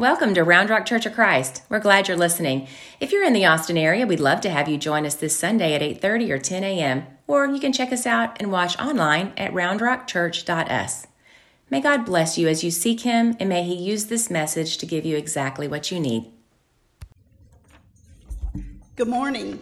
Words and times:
Welcome 0.00 0.32
to 0.32 0.44
Round 0.44 0.70
Rock 0.70 0.86
Church 0.86 1.04
of 1.04 1.12
Christ. 1.12 1.60
We're 1.68 1.78
glad 1.78 2.08
you're 2.08 2.16
listening. 2.16 2.68
If 3.00 3.12
you're 3.12 3.22
in 3.22 3.34
the 3.34 3.44
Austin 3.44 3.76
area, 3.76 4.06
we'd 4.06 4.18
love 4.18 4.40
to 4.40 4.48
have 4.48 4.66
you 4.66 4.78
join 4.78 5.04
us 5.04 5.14
this 5.14 5.38
Sunday 5.38 5.74
at 5.74 5.82
8:30 5.82 6.30
or 6.30 6.38
10 6.38 6.64
a.m. 6.64 7.06
Or 7.26 7.44
you 7.44 7.60
can 7.60 7.70
check 7.70 7.92
us 7.92 8.06
out 8.06 8.34
and 8.40 8.50
watch 8.50 8.78
online 8.78 9.34
at 9.36 9.52
roundrockchurch.us. 9.52 11.06
May 11.68 11.82
God 11.82 12.06
bless 12.06 12.38
you 12.38 12.48
as 12.48 12.64
you 12.64 12.70
seek 12.70 13.02
Him, 13.02 13.36
and 13.38 13.50
may 13.50 13.62
He 13.62 13.74
use 13.74 14.06
this 14.06 14.30
message 14.30 14.78
to 14.78 14.86
give 14.86 15.04
you 15.04 15.18
exactly 15.18 15.68
what 15.68 15.90
you 15.90 16.00
need. 16.00 16.32
Good 18.96 19.08
morning. 19.08 19.60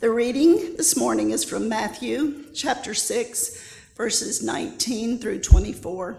The 0.00 0.10
reading 0.10 0.76
this 0.76 0.94
morning 0.94 1.30
is 1.30 1.42
from 1.42 1.70
Matthew 1.70 2.52
chapter 2.52 2.92
6, 2.92 3.78
verses 3.96 4.42
19 4.42 5.20
through 5.20 5.40
24. 5.40 6.18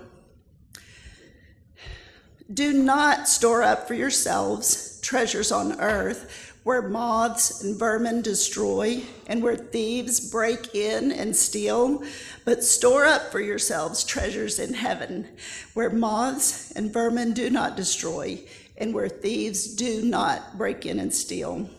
Do 2.54 2.74
not 2.74 3.28
store 3.28 3.64
up 3.64 3.88
for 3.88 3.96
yourselves 3.96 5.00
treasures 5.02 5.52
on 5.52 5.80
earth 5.80 6.54
where 6.64 6.82
moths 6.82 7.64
and 7.64 7.78
vermin 7.78 8.22
destroy 8.22 9.04
and 9.28 9.42
where 9.42 9.56
thieves 9.56 10.32
break 10.32 10.74
in 10.74 11.12
and 11.12 11.36
steal, 11.36 12.04
but 12.44 12.64
store 12.64 13.06
up 13.06 13.32
for 13.32 13.40
yourselves 13.40 14.04
treasures 14.04 14.60
in 14.60 14.74
heaven 14.74 15.28
where 15.74 15.90
moths 15.90 16.72
and 16.72 16.92
vermin 16.92 17.34
do 17.34 17.50
not 17.50 17.76
destroy 17.76 18.40
and 18.78 18.94
where 18.94 19.10
thieves 19.10 19.76
do 19.76 20.04
not 20.04 20.58
break 20.58 20.86
in 20.86 21.00
and 21.00 21.14
steal. 21.14 21.70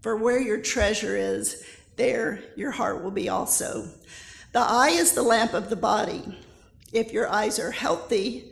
For 0.00 0.16
where 0.16 0.40
your 0.40 0.60
treasure 0.60 1.16
is, 1.16 1.64
there 1.96 2.42
your 2.56 2.72
heart 2.72 3.02
will 3.02 3.10
be 3.10 3.28
also. 3.28 3.88
The 4.52 4.60
eye 4.60 4.90
is 4.90 5.12
the 5.12 5.22
lamp 5.22 5.52
of 5.52 5.70
the 5.70 5.76
body. 5.76 6.38
If 6.92 7.12
your 7.12 7.28
eyes 7.28 7.58
are 7.58 7.70
healthy, 7.70 8.51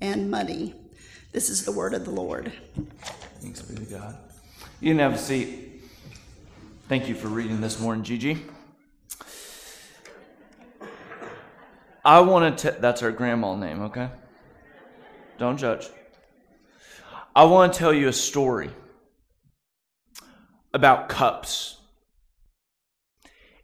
and 0.00 0.30
money. 0.30 0.74
This 1.32 1.48
is 1.48 1.64
the 1.64 1.72
word 1.72 1.94
of 1.94 2.04
the 2.04 2.10
Lord. 2.10 2.52
Thanks 3.40 3.62
be 3.62 3.74
to 3.76 3.82
God. 3.82 4.16
You 4.80 4.90
can 4.90 4.98
have 4.98 5.14
a 5.14 5.18
seat. 5.18 5.82
Thank 6.88 7.08
you 7.08 7.14
for 7.14 7.28
reading 7.28 7.60
this 7.60 7.78
morning, 7.78 8.02
Gigi. 8.02 8.42
I 12.04 12.20
want 12.20 12.58
to, 12.58 12.72
that's 12.72 13.02
our 13.02 13.12
grandma 13.12 13.54
name, 13.54 13.82
okay? 13.82 14.08
Don't 15.38 15.58
judge. 15.58 15.88
I 17.34 17.44
want 17.44 17.72
to 17.72 17.78
tell 17.78 17.92
you 17.92 18.08
a 18.08 18.12
story 18.12 18.70
about 20.72 21.08
cups 21.08 21.76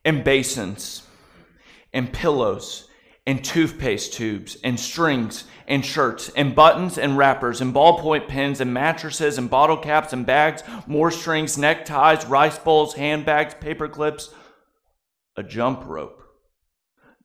and 0.05 0.23
basins 0.23 1.03
and 1.93 2.13
pillows 2.13 2.86
and 3.27 3.45
toothpaste 3.45 4.13
tubes 4.13 4.57
and 4.63 4.79
strings 4.79 5.45
and 5.67 5.85
shirts 5.85 6.31
and 6.37 6.55
buttons 6.55 6.97
and 6.97 7.19
wrappers 7.19 7.61
and 7.61 7.75
ballpoint 7.75 8.29
pens 8.29 8.61
and 8.61 8.73
mattresses 8.73 9.37
and 9.37 9.51
bottle 9.51 9.77
caps 9.77 10.13
and 10.13 10.25
bags, 10.25 10.63
more 10.87 11.11
strings, 11.11 11.59
neckties, 11.59 12.25
rice 12.27 12.59
bowls, 12.59 12.95
handbags, 12.95 13.55
paper 13.55 13.89
clips, 13.89 14.33
a 15.37 15.43
jump 15.43 15.85
rope, 15.87 16.23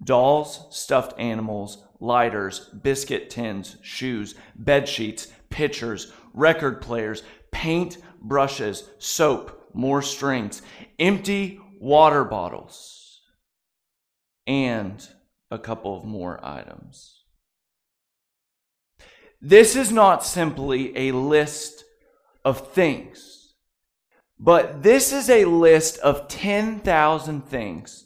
dolls, 0.04 0.66
stuffed 0.72 1.18
animals, 1.20 1.86
lighters, 2.00 2.68
biscuit 2.82 3.30
tins, 3.30 3.78
shoes, 3.84 4.34
bed 4.56 4.90
sheets, 4.90 5.28
pitchers, 5.52 6.12
record 6.34 6.82
players, 6.82 7.22
paint, 7.52 8.00
brushes, 8.20 8.90
soap, 8.98 9.70
more 9.74 10.02
strings, 10.02 10.64
empty 11.00 11.60
water 11.80 12.24
bottles, 12.24 13.22
and 14.48 15.08
a 15.52 15.60
couple 15.60 15.96
of 15.96 16.06
more 16.06 16.40
items. 16.44 17.20
This 19.42 19.76
is 19.76 19.92
not 19.92 20.24
simply 20.24 20.96
a 20.98 21.12
list 21.12 21.84
of 22.46 22.74
things, 22.74 23.54
but 24.40 24.82
this 24.82 25.12
is 25.12 25.30
a 25.30 25.46
list 25.46 25.98
of 26.00 26.28
10,000 26.28 27.42
things 27.42 28.06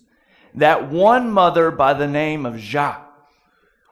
that 0.55 0.89
one 0.89 1.29
mother 1.29 1.71
by 1.71 1.93
the 1.93 2.07
name 2.07 2.45
of 2.45 2.55
Zhao 2.55 3.01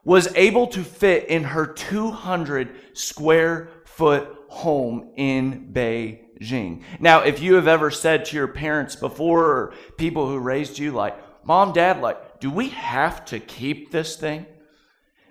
was 0.06 0.34
able 0.36 0.68
to 0.68 0.84
fit 0.84 1.28
in 1.28 1.44
her 1.44 1.66
200 1.66 2.76
square 2.94 3.70
foot 3.86 4.28
home 4.50 5.12
in 5.16 5.72
Beijing. 5.74 6.84
Now, 7.00 7.22
if 7.22 7.42
you 7.42 7.56
have 7.56 7.68
ever 7.68 7.92
said 7.92 8.26
to 8.26 8.36
your 8.36 8.48
parents 8.48 8.96
before 8.96 9.46
or 9.46 9.74
people 9.98 10.28
who 10.28 10.40
raised 10.40 10.78
you, 10.78 10.92
like, 10.92 11.18
Mom, 11.46 11.74
Dad, 11.74 12.02
like, 12.02 12.33
do 12.44 12.52
we 12.52 12.68
have 12.68 13.24
to 13.24 13.40
keep 13.40 13.90
this 13.90 14.18
thing? 14.18 14.46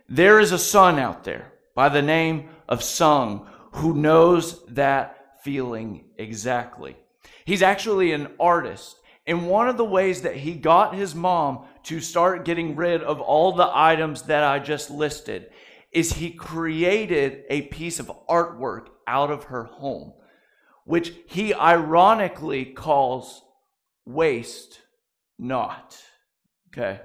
There 0.08 0.40
is 0.40 0.50
a 0.50 0.58
son 0.58 0.98
out 0.98 1.24
there 1.24 1.52
by 1.74 1.90
the 1.90 2.00
name 2.00 2.48
of 2.66 2.82
Sung 2.82 3.50
who 3.72 3.92
knows 3.92 4.64
that 4.68 5.42
feeling 5.44 6.06
exactly. 6.16 6.96
He's 7.44 7.60
actually 7.60 8.12
an 8.12 8.28
artist. 8.40 8.96
And 9.26 9.46
one 9.46 9.68
of 9.68 9.76
the 9.76 9.84
ways 9.84 10.22
that 10.22 10.36
he 10.36 10.54
got 10.54 10.94
his 10.94 11.14
mom 11.14 11.66
to 11.82 12.00
start 12.00 12.46
getting 12.46 12.76
rid 12.76 13.02
of 13.02 13.20
all 13.20 13.52
the 13.52 13.70
items 13.70 14.22
that 14.22 14.42
I 14.42 14.58
just 14.58 14.90
listed 14.90 15.50
is 15.90 16.14
he 16.14 16.30
created 16.30 17.44
a 17.50 17.60
piece 17.60 18.00
of 18.00 18.10
artwork 18.26 18.86
out 19.06 19.30
of 19.30 19.44
her 19.44 19.64
home 19.64 20.14
which 20.86 21.12
he 21.26 21.52
ironically 21.52 22.64
calls 22.64 23.42
waste 24.06 24.80
not. 25.38 26.02
Okay. 26.72 27.00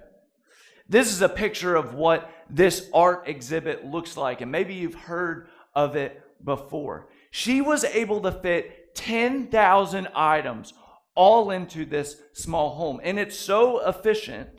This 0.88 1.12
is 1.12 1.22
a 1.22 1.30
picture 1.30 1.76
of 1.76 1.94
what 1.94 2.32
this 2.50 2.90
art 2.94 3.28
exhibit 3.28 3.86
looks 3.86 4.16
like, 4.16 4.40
and 4.42 4.52
maybe 4.52 4.74
you've 4.74 4.96
heard 4.96 5.50
of 5.76 5.96
it 5.96 6.22
before. 6.44 7.10
She 7.32 7.60
was 7.60 7.84
able 7.84 8.22
to 8.22 8.32
fit 8.32 8.96
10,000 8.96 10.08
items 10.16 10.74
all 11.16 11.52
into 11.52 11.86
this 11.86 12.16
small 12.34 12.76
home, 12.76 13.02
and 13.04 13.20
it's 13.20 13.38
so 13.38 13.86
efficient 13.86 14.50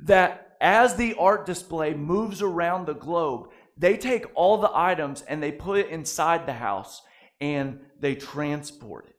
that 0.00 0.56
as 0.60 0.96
the 0.96 1.14
art 1.14 1.46
display 1.46 1.94
moves 1.94 2.42
around 2.42 2.86
the 2.86 2.94
globe, 2.94 3.48
they 3.78 3.96
take 3.96 4.26
all 4.34 4.58
the 4.58 4.70
items 4.74 5.22
and 5.22 5.42
they 5.42 5.52
put 5.52 5.78
it 5.78 5.88
inside 5.88 6.46
the 6.46 6.52
house 6.52 7.02
and 7.40 7.80
they 8.00 8.14
transport 8.14 9.06
it. 9.06 9.14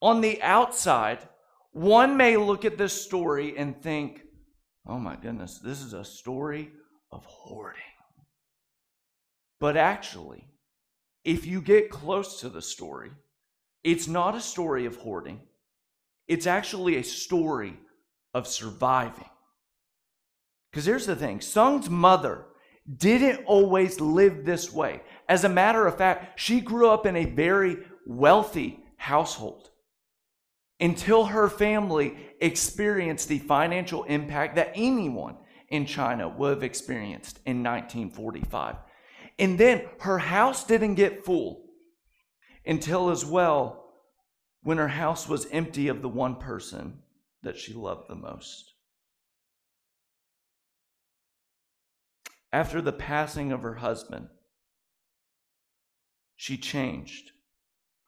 On 0.00 0.20
the 0.20 0.42
outside, 0.42 1.28
one 1.72 2.16
may 2.16 2.36
look 2.36 2.64
at 2.64 2.78
this 2.78 3.04
story 3.04 3.56
and 3.56 3.80
think, 3.80 4.22
oh 4.86 4.98
my 4.98 5.16
goodness, 5.16 5.58
this 5.58 5.80
is 5.80 5.92
a 5.92 6.04
story 6.04 6.72
of 7.12 7.24
hoarding. 7.24 7.80
But 9.60 9.76
actually, 9.76 10.46
if 11.24 11.46
you 11.46 11.60
get 11.60 11.90
close 11.90 12.40
to 12.40 12.48
the 12.48 12.62
story, 12.62 13.10
it's 13.84 14.08
not 14.08 14.34
a 14.34 14.40
story 14.40 14.86
of 14.86 14.96
hoarding. 14.96 15.40
It's 16.26 16.46
actually 16.46 16.96
a 16.96 17.04
story 17.04 17.78
of 18.34 18.46
surviving. 18.46 19.28
Because 20.70 20.86
here's 20.86 21.06
the 21.06 21.16
thing 21.16 21.40
Sung's 21.40 21.90
mother 21.90 22.46
didn't 22.96 23.44
always 23.44 24.00
live 24.00 24.44
this 24.44 24.72
way. 24.72 25.02
As 25.28 25.44
a 25.44 25.48
matter 25.48 25.86
of 25.86 25.98
fact, 25.98 26.40
she 26.40 26.60
grew 26.60 26.88
up 26.88 27.06
in 27.06 27.16
a 27.16 27.24
very 27.24 27.78
wealthy 28.06 28.80
household 28.96 29.69
until 30.80 31.26
her 31.26 31.48
family 31.48 32.16
experienced 32.40 33.28
the 33.28 33.38
financial 33.38 34.04
impact 34.04 34.56
that 34.56 34.72
anyone 34.74 35.36
in 35.68 35.86
China 35.86 36.28
would 36.28 36.50
have 36.54 36.62
experienced 36.62 37.38
in 37.44 37.62
1945. 37.62 38.76
And 39.38 39.58
then 39.58 39.82
her 40.00 40.18
house 40.18 40.64
didn't 40.64 40.94
get 40.94 41.24
full 41.24 41.64
until, 42.66 43.10
as 43.10 43.24
well, 43.24 43.92
when 44.62 44.78
her 44.78 44.88
house 44.88 45.28
was 45.28 45.46
empty 45.50 45.88
of 45.88 46.02
the 46.02 46.08
one 46.08 46.36
person 46.36 47.00
that 47.42 47.56
she 47.56 47.72
loved 47.72 48.08
the 48.08 48.14
most. 48.14 48.72
After 52.52 52.82
the 52.82 52.92
passing 52.92 53.52
of 53.52 53.62
her 53.62 53.76
husband, 53.76 54.28
she 56.36 56.56
changed. 56.56 57.30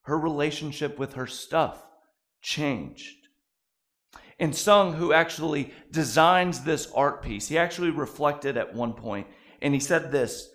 Her 0.03 0.19
relationship 0.19 0.99
with 0.99 1.15
her 1.15 1.29
stuff 1.29 1.83
changed. 2.43 3.29
And 4.39 4.55
Sung, 4.55 4.95
who 4.95 5.13
actually 5.13 5.73
designs 5.91 6.61
this 6.61 6.91
art 6.95 7.23
piece, 7.23 7.49
he 7.49 7.57
actually 7.57 7.91
reflected 7.91 8.57
at 8.57 8.75
one 8.75 8.93
point 8.93 9.27
and 9.61 9.73
he 9.73 9.81
said 9.81 10.11
this. 10.11 10.51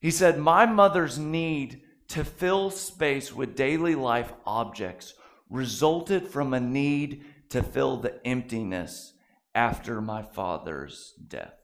He 0.00 0.10
said, 0.10 0.38
My 0.38 0.66
mother's 0.66 1.18
need 1.18 1.80
to 2.08 2.24
fill 2.24 2.70
space 2.70 3.32
with 3.32 3.56
daily 3.56 3.94
life 3.94 4.32
objects 4.46 5.14
resulted 5.48 6.28
from 6.28 6.52
a 6.52 6.60
need 6.60 7.24
to 7.50 7.62
fill 7.62 7.96
the 7.96 8.24
emptiness 8.26 9.14
after 9.54 10.00
my 10.00 10.22
father's 10.22 11.14
death. 11.26 11.54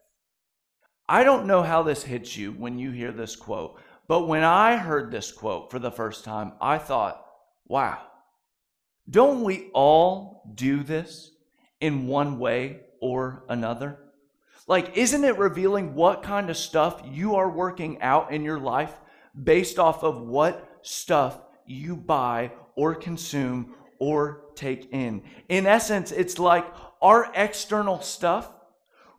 I 1.08 1.24
don't 1.24 1.46
know 1.46 1.62
how 1.62 1.82
this 1.82 2.04
hits 2.04 2.36
you 2.36 2.52
when 2.52 2.78
you 2.78 2.92
hear 2.92 3.12
this 3.12 3.36
quote, 3.36 3.80
but 4.06 4.28
when 4.28 4.44
I 4.44 4.76
heard 4.76 5.10
this 5.10 5.32
quote 5.32 5.70
for 5.70 5.78
the 5.78 5.90
first 5.90 6.24
time, 6.24 6.52
I 6.60 6.78
thought, 6.78 7.26
wow, 7.66 7.98
don't 9.10 9.42
we 9.42 9.70
all 9.74 10.42
do 10.54 10.82
this 10.82 11.32
in 11.80 12.06
one 12.06 12.38
way 12.38 12.80
or 13.00 13.44
another? 13.48 13.98
Like, 14.66 14.96
isn't 14.96 15.24
it 15.24 15.36
revealing 15.38 15.94
what 15.94 16.22
kind 16.22 16.48
of 16.48 16.56
stuff 16.56 17.02
you 17.04 17.34
are 17.34 17.50
working 17.50 18.00
out 18.02 18.32
in 18.32 18.44
your 18.44 18.60
life 18.60 18.94
based 19.42 19.78
off 19.78 20.04
of 20.04 20.20
what 20.20 20.78
stuff 20.82 21.40
you 21.66 21.96
buy 21.96 22.52
or 22.76 22.94
consume 22.94 23.74
or 23.98 24.44
take 24.54 24.92
in? 24.92 25.22
In 25.48 25.66
essence, 25.66 26.12
it's 26.12 26.38
like 26.38 26.66
our 27.02 27.32
external 27.34 28.00
stuff 28.00 28.52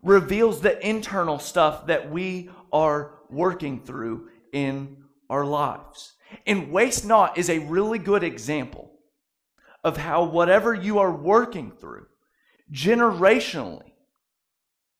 reveals 0.02 0.60
the 0.60 0.84
internal 0.86 1.38
stuff 1.38 1.86
that 1.86 2.10
we 2.10 2.48
are 2.72 3.18
working 3.28 3.80
through 3.80 4.30
in 4.52 4.96
our 5.28 5.44
lives. 5.44 6.12
And 6.46 6.72
Waste 6.72 7.04
Not 7.04 7.36
is 7.36 7.50
a 7.50 7.58
really 7.58 7.98
good 7.98 8.22
example 8.22 8.91
of 9.84 9.96
how 9.96 10.24
whatever 10.24 10.74
you 10.74 10.98
are 10.98 11.14
working 11.14 11.70
through 11.70 12.06
generationally 12.72 13.92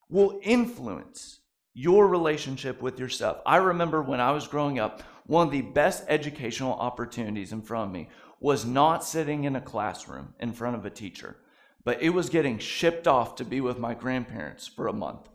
will 0.09 0.39
influence 0.43 1.39
your 1.73 2.07
relationship 2.07 2.81
with 2.81 2.99
yourself. 2.99 3.39
I 3.45 3.57
remember 3.57 4.01
when 4.01 4.19
I 4.19 4.31
was 4.31 4.47
growing 4.47 4.79
up, 4.79 5.01
one 5.25 5.47
of 5.47 5.51
the 5.51 5.61
best 5.61 6.03
educational 6.07 6.73
opportunities 6.73 7.51
in 7.51 7.61
front 7.61 7.87
of 7.87 7.93
me 7.93 8.09
was 8.39 8.65
not 8.65 9.03
sitting 9.03 9.45
in 9.45 9.55
a 9.55 9.61
classroom 9.61 10.33
in 10.39 10.51
front 10.51 10.75
of 10.75 10.85
a 10.85 10.89
teacher, 10.89 11.37
but 11.83 12.01
it 12.01 12.09
was 12.09 12.29
getting 12.29 12.59
shipped 12.59 13.07
off 13.07 13.35
to 13.35 13.45
be 13.45 13.61
with 13.61 13.79
my 13.79 13.93
grandparents 13.93 14.67
for 14.67 14.87
a 14.87 14.93
month. 14.93 15.29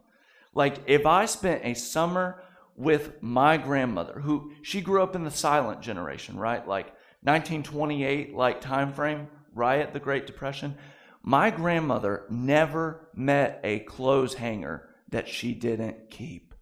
Like 0.55 0.79
if 0.87 1.07
I 1.07 1.25
spent 1.25 1.65
a 1.65 1.75
summer 1.75 2.43
with 2.77 3.21
my 3.23 3.57
grandmother, 3.57 4.21
who 4.21 4.53
she 4.63 4.81
grew 4.81 5.03
up 5.03 5.17
in 5.17 5.25
the 5.25 5.31
silent 5.31 5.81
generation, 5.81 6.39
right? 6.39 6.67
Like 6.67 6.87
1928 7.23 8.35
like 8.35 8.61
time 8.61 8.93
frame, 8.93 9.27
at 9.65 9.93
the 9.93 10.01
Great 10.01 10.27
Depression. 10.27 10.77
My 11.23 11.51
grandmother 11.51 12.25
never 12.31 13.09
met 13.15 13.61
a 13.65 13.81
clothes 13.81 14.35
hanger 14.35 14.89
that 15.11 15.29
she 15.29 15.55
didn't 15.55 16.11
keep. 16.11 16.55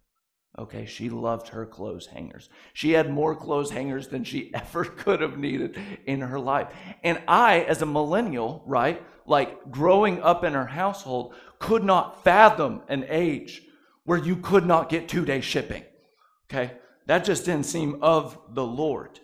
Okay, 0.59 0.85
she 0.85 1.09
loved 1.09 1.49
her 1.49 1.65
clothes 1.67 2.07
hangers. 2.07 2.49
She 2.73 2.91
had 2.91 3.11
more 3.11 3.35
clothes 3.35 3.69
hangers 3.69 4.07
than 4.07 4.23
she 4.23 4.51
ever 4.53 4.85
could 4.85 5.21
have 5.21 5.37
needed 5.37 5.77
in 6.05 6.21
her 6.21 6.39
life. 6.39 6.67
And 7.03 7.21
I, 7.27 7.61
as 7.61 7.81
a 7.81 7.85
millennial, 7.85 8.63
right, 8.65 9.01
like 9.27 9.69
growing 9.69 10.21
up 10.21 10.43
in 10.43 10.53
her 10.53 10.65
household, 10.65 11.35
could 11.59 11.83
not 11.83 12.23
fathom 12.23 12.81
an 12.87 13.05
age 13.07 13.61
where 14.03 14.17
you 14.17 14.37
could 14.37 14.65
not 14.65 14.89
get 14.89 15.07
two 15.07 15.25
day 15.25 15.41
shipping. 15.41 15.83
Okay, 16.49 16.73
that 17.05 17.25
just 17.25 17.45
didn't 17.45 17.65
seem 17.65 17.99
of 18.01 18.39
the 18.53 18.65
Lord. 18.65 19.19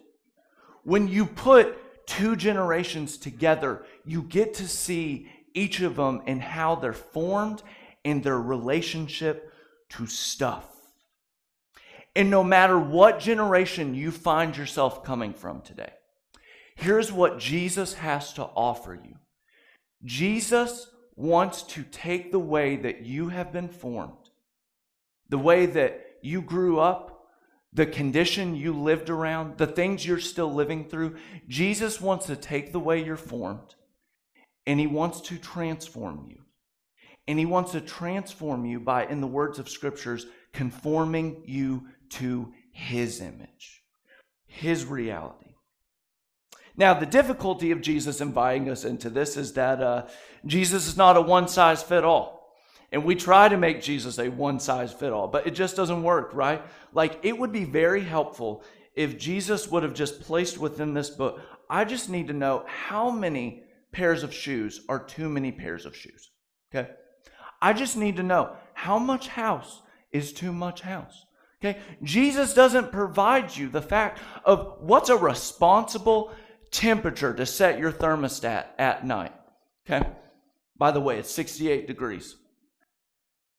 When 0.83 1.07
you 1.07 1.25
put 1.25 1.77
two 2.05 2.35
generations 2.35 3.17
together, 3.17 3.85
you 4.05 4.23
get 4.23 4.53
to 4.55 4.67
see 4.67 5.29
each 5.53 5.81
of 5.81 5.95
them 5.95 6.21
and 6.25 6.41
how 6.41 6.75
they're 6.75 6.93
formed 6.93 7.61
in 8.03 8.21
their 8.21 8.39
relationship 8.39 9.53
to 9.89 10.07
stuff. 10.07 10.65
And 12.15 12.29
no 12.29 12.43
matter 12.43 12.77
what 12.77 13.19
generation 13.19 13.95
you 13.95 14.11
find 14.11 14.55
yourself 14.55 15.03
coming 15.03 15.33
from 15.33 15.61
today, 15.61 15.93
here's 16.75 17.11
what 17.11 17.39
Jesus 17.39 17.93
has 17.95 18.33
to 18.33 18.43
offer 18.43 18.93
you 18.93 19.15
Jesus 20.03 20.89
wants 21.15 21.63
to 21.63 21.83
take 21.83 22.31
the 22.31 22.39
way 22.39 22.75
that 22.75 23.01
you 23.01 23.29
have 23.29 23.53
been 23.53 23.69
formed, 23.69 24.29
the 25.29 25.37
way 25.37 25.65
that 25.65 26.05
you 26.21 26.41
grew 26.41 26.79
up, 26.79 27.12
the 27.73 27.85
condition 27.85 28.55
you 28.55 28.73
lived 28.73 29.09
around, 29.09 29.57
the 29.57 29.67
things 29.67 30.05
you're 30.05 30.19
still 30.19 30.53
living 30.53 30.85
through. 30.85 31.15
Jesus 31.47 31.99
wants 31.99 32.27
to 32.27 32.35
take 32.35 32.71
the 32.71 32.79
way 32.79 33.03
you're 33.03 33.17
formed 33.17 33.75
and 34.65 34.79
he 34.79 34.87
wants 34.87 35.21
to 35.21 35.37
transform 35.37 36.27
you. 36.29 36.39
And 37.27 37.39
he 37.39 37.45
wants 37.45 37.71
to 37.71 37.81
transform 37.81 38.65
you 38.65 38.79
by, 38.79 39.05
in 39.05 39.21
the 39.21 39.27
words 39.27 39.57
of 39.57 39.69
scriptures, 39.69 40.25
conforming 40.51 41.43
you 41.45 41.87
to 42.09 42.53
his 42.71 43.21
image, 43.21 43.81
his 44.45 44.85
reality. 44.85 45.55
Now, 46.75 46.93
the 46.93 47.05
difficulty 47.05 47.71
of 47.71 47.81
Jesus 47.81 48.19
inviting 48.19 48.69
us 48.69 48.83
into 48.83 49.09
this 49.09 49.37
is 49.37 49.53
that 49.53 49.81
uh, 49.81 50.07
Jesus 50.45 50.87
is 50.87 50.97
not 50.97 51.17
a 51.17 51.21
one 51.21 51.47
size 51.47 51.83
fit 51.83 52.03
all. 52.03 52.32
And 52.93 53.03
we 53.03 53.15
try 53.15 53.49
to 53.49 53.57
make 53.57 53.81
Jesus 53.81 54.19
a 54.19 54.29
one 54.29 54.59
size 54.59 54.93
fit 54.93 55.11
all, 55.11 55.27
but 55.27 55.47
it 55.47 55.51
just 55.51 55.75
doesn't 55.75 56.03
work, 56.03 56.29
right? 56.33 56.61
Like, 56.93 57.19
it 57.23 57.37
would 57.37 57.51
be 57.51 57.65
very 57.65 58.01
helpful 58.01 58.63
if 58.95 59.17
Jesus 59.17 59.67
would 59.69 59.83
have 59.83 59.93
just 59.93 60.21
placed 60.21 60.59
within 60.59 60.93
this 60.93 61.09
book, 61.09 61.41
I 61.69 61.85
just 61.85 62.09
need 62.09 62.27
to 62.27 62.33
know 62.33 62.63
how 62.67 63.09
many 63.09 63.63
pairs 63.91 64.23
of 64.23 64.33
shoes 64.33 64.81
are 64.87 65.03
too 65.03 65.27
many 65.27 65.51
pairs 65.51 65.85
of 65.85 65.95
shoes. 65.95 66.29
Okay? 66.73 66.91
I 67.61 67.73
just 67.73 67.97
need 67.97 68.17
to 68.17 68.23
know 68.23 68.55
how 68.73 68.99
much 68.99 69.27
house 69.27 69.81
is 70.11 70.31
too 70.31 70.51
much 70.51 70.81
house. 70.81 71.25
Okay? 71.59 71.79
Jesus 72.03 72.53
doesn't 72.53 72.91
provide 72.91 73.55
you 73.55 73.69
the 73.69 73.81
fact 73.81 74.19
of 74.45 74.77
what's 74.81 75.09
a 75.09 75.17
responsible 75.17 76.31
temperature 76.69 77.33
to 77.33 77.45
set 77.45 77.79
your 77.79 77.91
thermostat 77.91 78.67
at 78.77 79.05
night. 79.05 79.33
Okay? 79.87 80.07
By 80.77 80.91
the 80.91 81.01
way, 81.01 81.17
it's 81.17 81.31
68 81.31 81.87
degrees. 81.87 82.35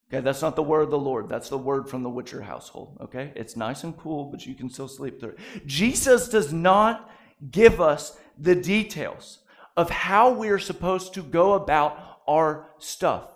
Okay, 0.09 0.23
that's 0.23 0.43
not 0.43 0.55
the 0.55 0.62
word 0.62 0.83
of 0.83 0.91
the 0.91 0.99
Lord. 0.99 1.29
That's 1.29 1.49
the 1.49 1.59
word 1.59 1.89
from 1.89 2.03
the 2.03 2.11
Witcher 2.11 2.43
household. 2.43 2.99
Okay, 3.01 3.33
it's 3.35 3.56
nice 3.56 3.85
and 3.85 3.97
cool, 3.97 4.27
but 4.27 4.47
you 4.47 4.55
can 4.55 4.71
still 4.71 4.89
sleep 4.89 5.19
through 5.19 5.31
it. 5.31 5.67
Jesus 5.67 6.29
does 6.29 6.53
not 6.53 7.11
give 7.51 7.81
us 7.81 8.17
the 8.39 8.55
details 8.55 9.41
of 9.77 9.91
how 9.91 10.31
we 10.31 10.49
are 10.51 10.59
supposed 10.59 11.15
to 11.15 11.23
go 11.23 11.55
about 11.55 12.21
our 12.29 12.69
stuff. 12.79 13.29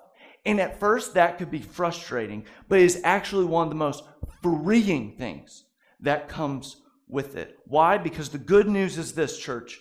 And 0.46 0.60
at 0.60 0.78
first, 0.78 1.14
that 1.14 1.38
could 1.38 1.50
be 1.50 1.60
frustrating, 1.60 2.44
but 2.68 2.78
it 2.78 2.84
is 2.84 3.00
actually 3.04 3.44
one 3.44 3.64
of 3.64 3.70
the 3.70 3.76
most 3.76 4.04
freeing 4.42 5.16
things 5.16 5.64
that 6.00 6.28
comes 6.28 6.76
with 7.08 7.36
it. 7.36 7.58
Why? 7.66 7.98
Because 7.98 8.28
the 8.28 8.38
good 8.38 8.68
news 8.68 8.98
is 8.98 9.12
this, 9.12 9.38
church 9.38 9.80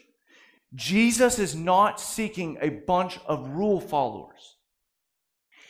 Jesus 0.76 1.40
is 1.40 1.56
not 1.56 2.00
seeking 2.00 2.58
a 2.60 2.70
bunch 2.70 3.20
of 3.26 3.50
rule 3.52 3.80
followers. 3.80 4.57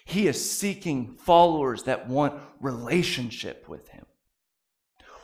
He 0.08 0.30
is 0.30 0.50
seeking 0.50 1.16
followers 1.18 1.84
that 1.84 2.08
want 2.08 2.42
relationship 2.62 3.68
with 3.68 3.90
him. 3.90 4.06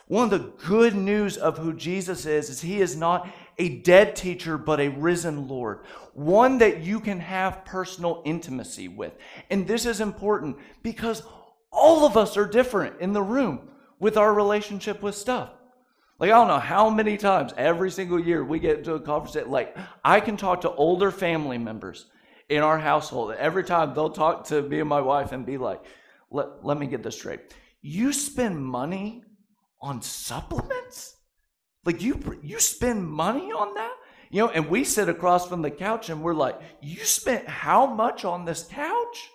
One 0.08 0.26
of 0.26 0.32
the 0.32 0.52
good 0.68 0.94
news 0.94 1.38
of 1.38 1.58
who 1.58 1.72
Jesus 1.72 2.26
is 2.26 2.50
is 2.50 2.60
he 2.60 2.82
is 2.82 2.94
not 2.94 3.30
a 3.58 3.80
dead 3.80 4.14
teacher 4.14 4.58
but 4.58 4.82
a 4.82 4.90
risen 4.90 5.48
Lord, 5.48 5.86
one 6.12 6.58
that 6.58 6.82
you 6.82 7.00
can 7.00 7.22
have 7.22 7.64
personal 7.64 8.22
intimacy 8.26 8.90
with. 8.90 9.14
And 9.50 9.66
this 9.66 9.86
is 9.86 10.02
important 10.02 10.58
because 10.82 11.24
all 11.72 12.06
of 12.06 12.18
us 12.18 12.36
are 12.36 12.46
different 12.46 13.00
in 13.00 13.14
the 13.14 13.24
room 13.24 13.70
with 14.02 14.18
our 14.18 14.34
relationship 14.34 15.02
with 15.02 15.16
stuff. 15.16 15.52
Like, 16.20 16.30
I 16.30 16.34
don't 16.34 16.50
know 16.50 16.60
how 16.60 16.90
many 16.90 17.16
times 17.16 17.54
every 17.56 17.90
single 17.90 18.20
year 18.20 18.44
we 18.44 18.60
get 18.60 18.80
into 18.80 18.96
a 18.96 19.00
conference 19.00 19.36
that, 19.36 19.50
like, 19.50 19.78
I 20.04 20.20
can 20.20 20.36
talk 20.36 20.60
to 20.62 20.72
older 20.72 21.10
family 21.10 21.58
members 21.58 22.08
in 22.56 22.64
our 22.64 22.80
household. 22.80 23.34
Every 23.38 23.64
time 23.64 23.94
they'll 23.94 24.10
talk 24.10 24.46
to 24.46 24.62
me 24.62 24.80
and 24.80 24.90
my 24.90 25.02
wife 25.02 25.32
and 25.32 25.46
be 25.46 25.58
like, 25.58 25.82
let, 26.32 26.64
let 26.64 26.78
me 26.78 26.88
get 26.88 27.04
this 27.04 27.16
straight. 27.16 27.54
You 27.82 28.14
spend 28.14 28.64
money 28.64 29.24
on 29.82 30.02
supplements? 30.02 31.18
Like 31.86 32.02
you 32.02 32.40
you 32.42 32.60
spend 32.60 33.06
money 33.06 33.52
on 33.52 33.74
that? 33.74 33.94
You 34.32 34.40
know, 34.40 34.50
and 34.50 34.70
we 34.70 34.84
sit 34.84 35.10
across 35.10 35.48
from 35.48 35.62
the 35.62 35.70
couch 35.70 36.10
and 36.10 36.24
we're 36.24 36.34
like, 36.34 36.60
you 36.82 37.04
spent 37.04 37.48
how 37.48 37.86
much 37.86 38.26
on 38.26 38.46
this 38.46 38.64
couch? 38.64 39.30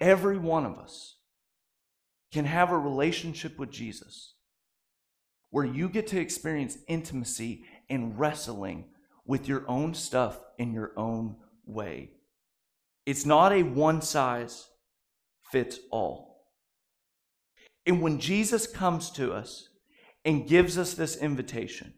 Every 0.00 0.38
one 0.38 0.64
of 0.64 0.78
us 0.78 1.16
can 2.32 2.44
have 2.44 2.70
a 2.70 2.78
relationship 2.78 3.58
with 3.58 3.70
Jesus 3.70 4.34
where 5.50 5.64
you 5.64 5.88
get 5.88 6.06
to 6.08 6.18
experience 6.20 6.78
intimacy 6.88 7.64
and 7.88 8.18
wrestling 8.18 8.86
with 9.30 9.46
your 9.46 9.62
own 9.68 9.94
stuff 9.94 10.40
in 10.58 10.72
your 10.72 10.90
own 10.96 11.36
way. 11.64 12.10
It's 13.06 13.24
not 13.24 13.52
a 13.52 13.62
one 13.62 14.02
size 14.02 14.68
fits 15.52 15.78
all. 15.92 16.46
And 17.86 18.02
when 18.02 18.18
Jesus 18.18 18.66
comes 18.66 19.08
to 19.12 19.32
us 19.32 19.68
and 20.24 20.48
gives 20.48 20.76
us 20.76 20.94
this 20.94 21.16
invitation, 21.16 21.94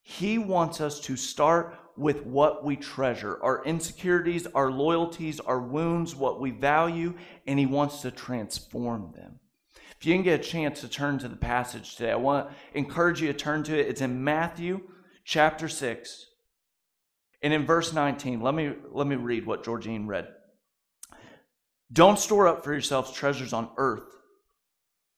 he 0.00 0.38
wants 0.38 0.80
us 0.80 1.00
to 1.00 1.16
start 1.16 1.78
with 1.98 2.24
what 2.24 2.64
we 2.64 2.76
treasure 2.76 3.38
our 3.42 3.62
insecurities, 3.66 4.46
our 4.54 4.70
loyalties, 4.70 5.38
our 5.38 5.60
wounds, 5.60 6.16
what 6.16 6.40
we 6.40 6.50
value, 6.50 7.12
and 7.46 7.58
he 7.58 7.66
wants 7.66 8.00
to 8.00 8.10
transform 8.10 9.12
them. 9.14 9.38
If 9.98 10.06
you 10.06 10.14
didn't 10.14 10.24
get 10.24 10.40
a 10.40 10.42
chance 10.42 10.80
to 10.80 10.88
turn 10.88 11.18
to 11.18 11.28
the 11.28 11.36
passage 11.36 11.96
today, 11.96 12.12
I 12.12 12.16
want 12.16 12.48
to 12.48 12.54
encourage 12.78 13.20
you 13.20 13.26
to 13.26 13.38
turn 13.38 13.62
to 13.64 13.78
it. 13.78 13.86
It's 13.86 14.00
in 14.00 14.24
Matthew 14.24 14.80
chapter 15.24 15.68
6. 15.68 16.26
And 17.42 17.52
in 17.52 17.66
verse 17.66 17.92
19, 17.92 18.40
let 18.40 18.54
me, 18.54 18.72
let 18.90 19.06
me 19.06 19.16
read 19.16 19.46
what 19.46 19.64
Georgine 19.64 20.06
read. 20.06 20.28
Don't 21.92 22.18
store 22.18 22.46
up 22.46 22.64
for 22.64 22.72
yourselves 22.72 23.12
treasures 23.12 23.52
on 23.52 23.70
earth 23.76 24.20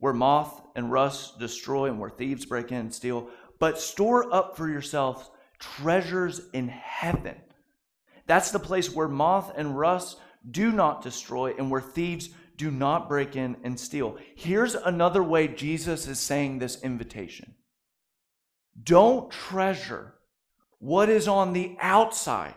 where 0.03 0.13
moth 0.13 0.61
and 0.75 0.91
rust 0.91 1.39
destroy 1.39 1.89
and 1.89 2.01
where 2.01 2.11
thieves 2.11 2.45
break 2.45 2.73
in 2.73 2.79
and 2.79 2.95
steal, 2.95 3.29
but 3.61 3.79
store 3.79 4.35
up 4.35 4.57
for 4.57 4.69
yourselves 4.69 5.31
treasures 5.61 6.41
in 6.53 6.67
heaven. 6.67 7.37
That's 8.27 8.51
the 8.51 8.59
place 8.59 8.93
where 8.93 9.07
moth 9.07 9.53
and 9.57 9.79
rust 9.79 10.19
do 10.51 10.73
not 10.73 11.03
destroy 11.03 11.55
and 11.57 11.71
where 11.71 11.81
thieves 11.81 12.31
do 12.57 12.73
not 12.73 13.09
break 13.09 13.37
in 13.37 13.57
and 13.63 13.79
steal. 13.79 14.19
Here's 14.35 14.75
another 14.75 15.23
way 15.23 15.47
Jesus 15.47 16.09
is 16.09 16.19
saying 16.19 16.59
this 16.59 16.83
invitation 16.83 17.55
don't 18.83 19.31
treasure 19.31 20.15
what 20.79 21.09
is 21.09 21.29
on 21.29 21.53
the 21.53 21.77
outside 21.81 22.55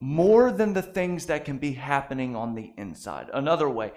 more 0.00 0.52
than 0.52 0.72
the 0.72 0.82
things 0.82 1.26
that 1.26 1.44
can 1.44 1.58
be 1.58 1.72
happening 1.72 2.36
on 2.36 2.54
the 2.54 2.72
inside. 2.76 3.28
Another 3.32 3.68
way, 3.68 3.92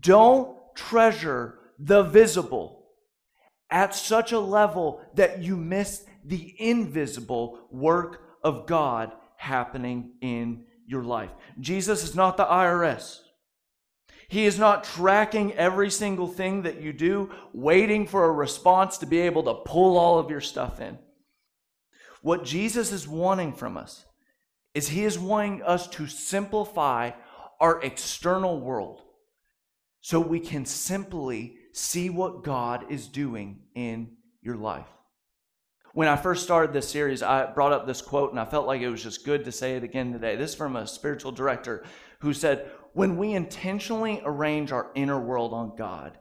don't 0.00 0.56
treasure 0.74 1.58
the 1.78 2.02
visible 2.02 2.86
at 3.70 3.94
such 3.94 4.32
a 4.32 4.38
level 4.38 5.00
that 5.14 5.42
you 5.42 5.56
miss 5.56 6.04
the 6.24 6.54
invisible 6.58 7.66
work 7.70 8.22
of 8.42 8.66
God 8.66 9.12
happening 9.36 10.12
in 10.20 10.64
your 10.86 11.02
life. 11.02 11.30
Jesus 11.60 12.02
is 12.04 12.14
not 12.14 12.36
the 12.36 12.44
IRS. 12.44 13.20
He 14.34 14.46
is 14.46 14.58
not 14.58 14.82
tracking 14.82 15.52
every 15.52 15.92
single 15.92 16.26
thing 16.26 16.62
that 16.62 16.80
you 16.80 16.92
do, 16.92 17.30
waiting 17.52 18.04
for 18.04 18.24
a 18.24 18.32
response 18.32 18.98
to 18.98 19.06
be 19.06 19.20
able 19.20 19.44
to 19.44 19.54
pull 19.54 19.96
all 19.96 20.18
of 20.18 20.28
your 20.28 20.40
stuff 20.40 20.80
in. 20.80 20.98
What 22.20 22.44
Jesus 22.44 22.90
is 22.90 23.06
wanting 23.06 23.52
from 23.52 23.76
us 23.76 24.04
is 24.74 24.88
He 24.88 25.04
is 25.04 25.20
wanting 25.20 25.62
us 25.62 25.86
to 25.90 26.08
simplify 26.08 27.12
our 27.60 27.80
external 27.80 28.58
world 28.58 29.02
so 30.00 30.18
we 30.18 30.40
can 30.40 30.66
simply 30.66 31.54
see 31.72 32.10
what 32.10 32.42
God 32.42 32.90
is 32.90 33.06
doing 33.06 33.60
in 33.76 34.16
your 34.42 34.56
life. 34.56 34.88
When 35.92 36.08
I 36.08 36.16
first 36.16 36.42
started 36.42 36.72
this 36.72 36.88
series, 36.88 37.22
I 37.22 37.46
brought 37.52 37.72
up 37.72 37.86
this 37.86 38.02
quote 38.02 38.32
and 38.32 38.40
I 38.40 38.46
felt 38.46 38.66
like 38.66 38.80
it 38.80 38.90
was 38.90 39.04
just 39.04 39.24
good 39.24 39.44
to 39.44 39.52
say 39.52 39.76
it 39.76 39.84
again 39.84 40.12
today. 40.12 40.34
This 40.34 40.50
is 40.50 40.56
from 40.56 40.74
a 40.74 40.88
spiritual 40.88 41.30
director 41.30 41.84
who 42.18 42.32
said, 42.32 42.68
When 42.94 43.16
we 43.16 43.32
intentionally 43.32 44.22
arrange 44.24 44.70
our 44.72 44.90
inner 44.94 45.20
world 45.20 45.52
on 45.52 45.76
God, 45.76 46.16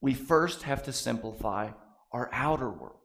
we 0.00 0.12
first 0.12 0.62
have 0.62 0.84
to 0.84 0.92
simplify 0.92 1.70
our 2.12 2.28
outer 2.32 2.70
world. 2.70 3.00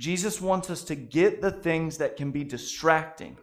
Jesus 0.00 0.40
wants 0.40 0.68
us 0.68 0.82
to 0.84 0.96
get 0.96 1.40
the 1.40 1.52
things 1.52 1.98
that 1.98 2.16
can 2.16 2.32
be 2.32 2.42
distracting 2.44 3.36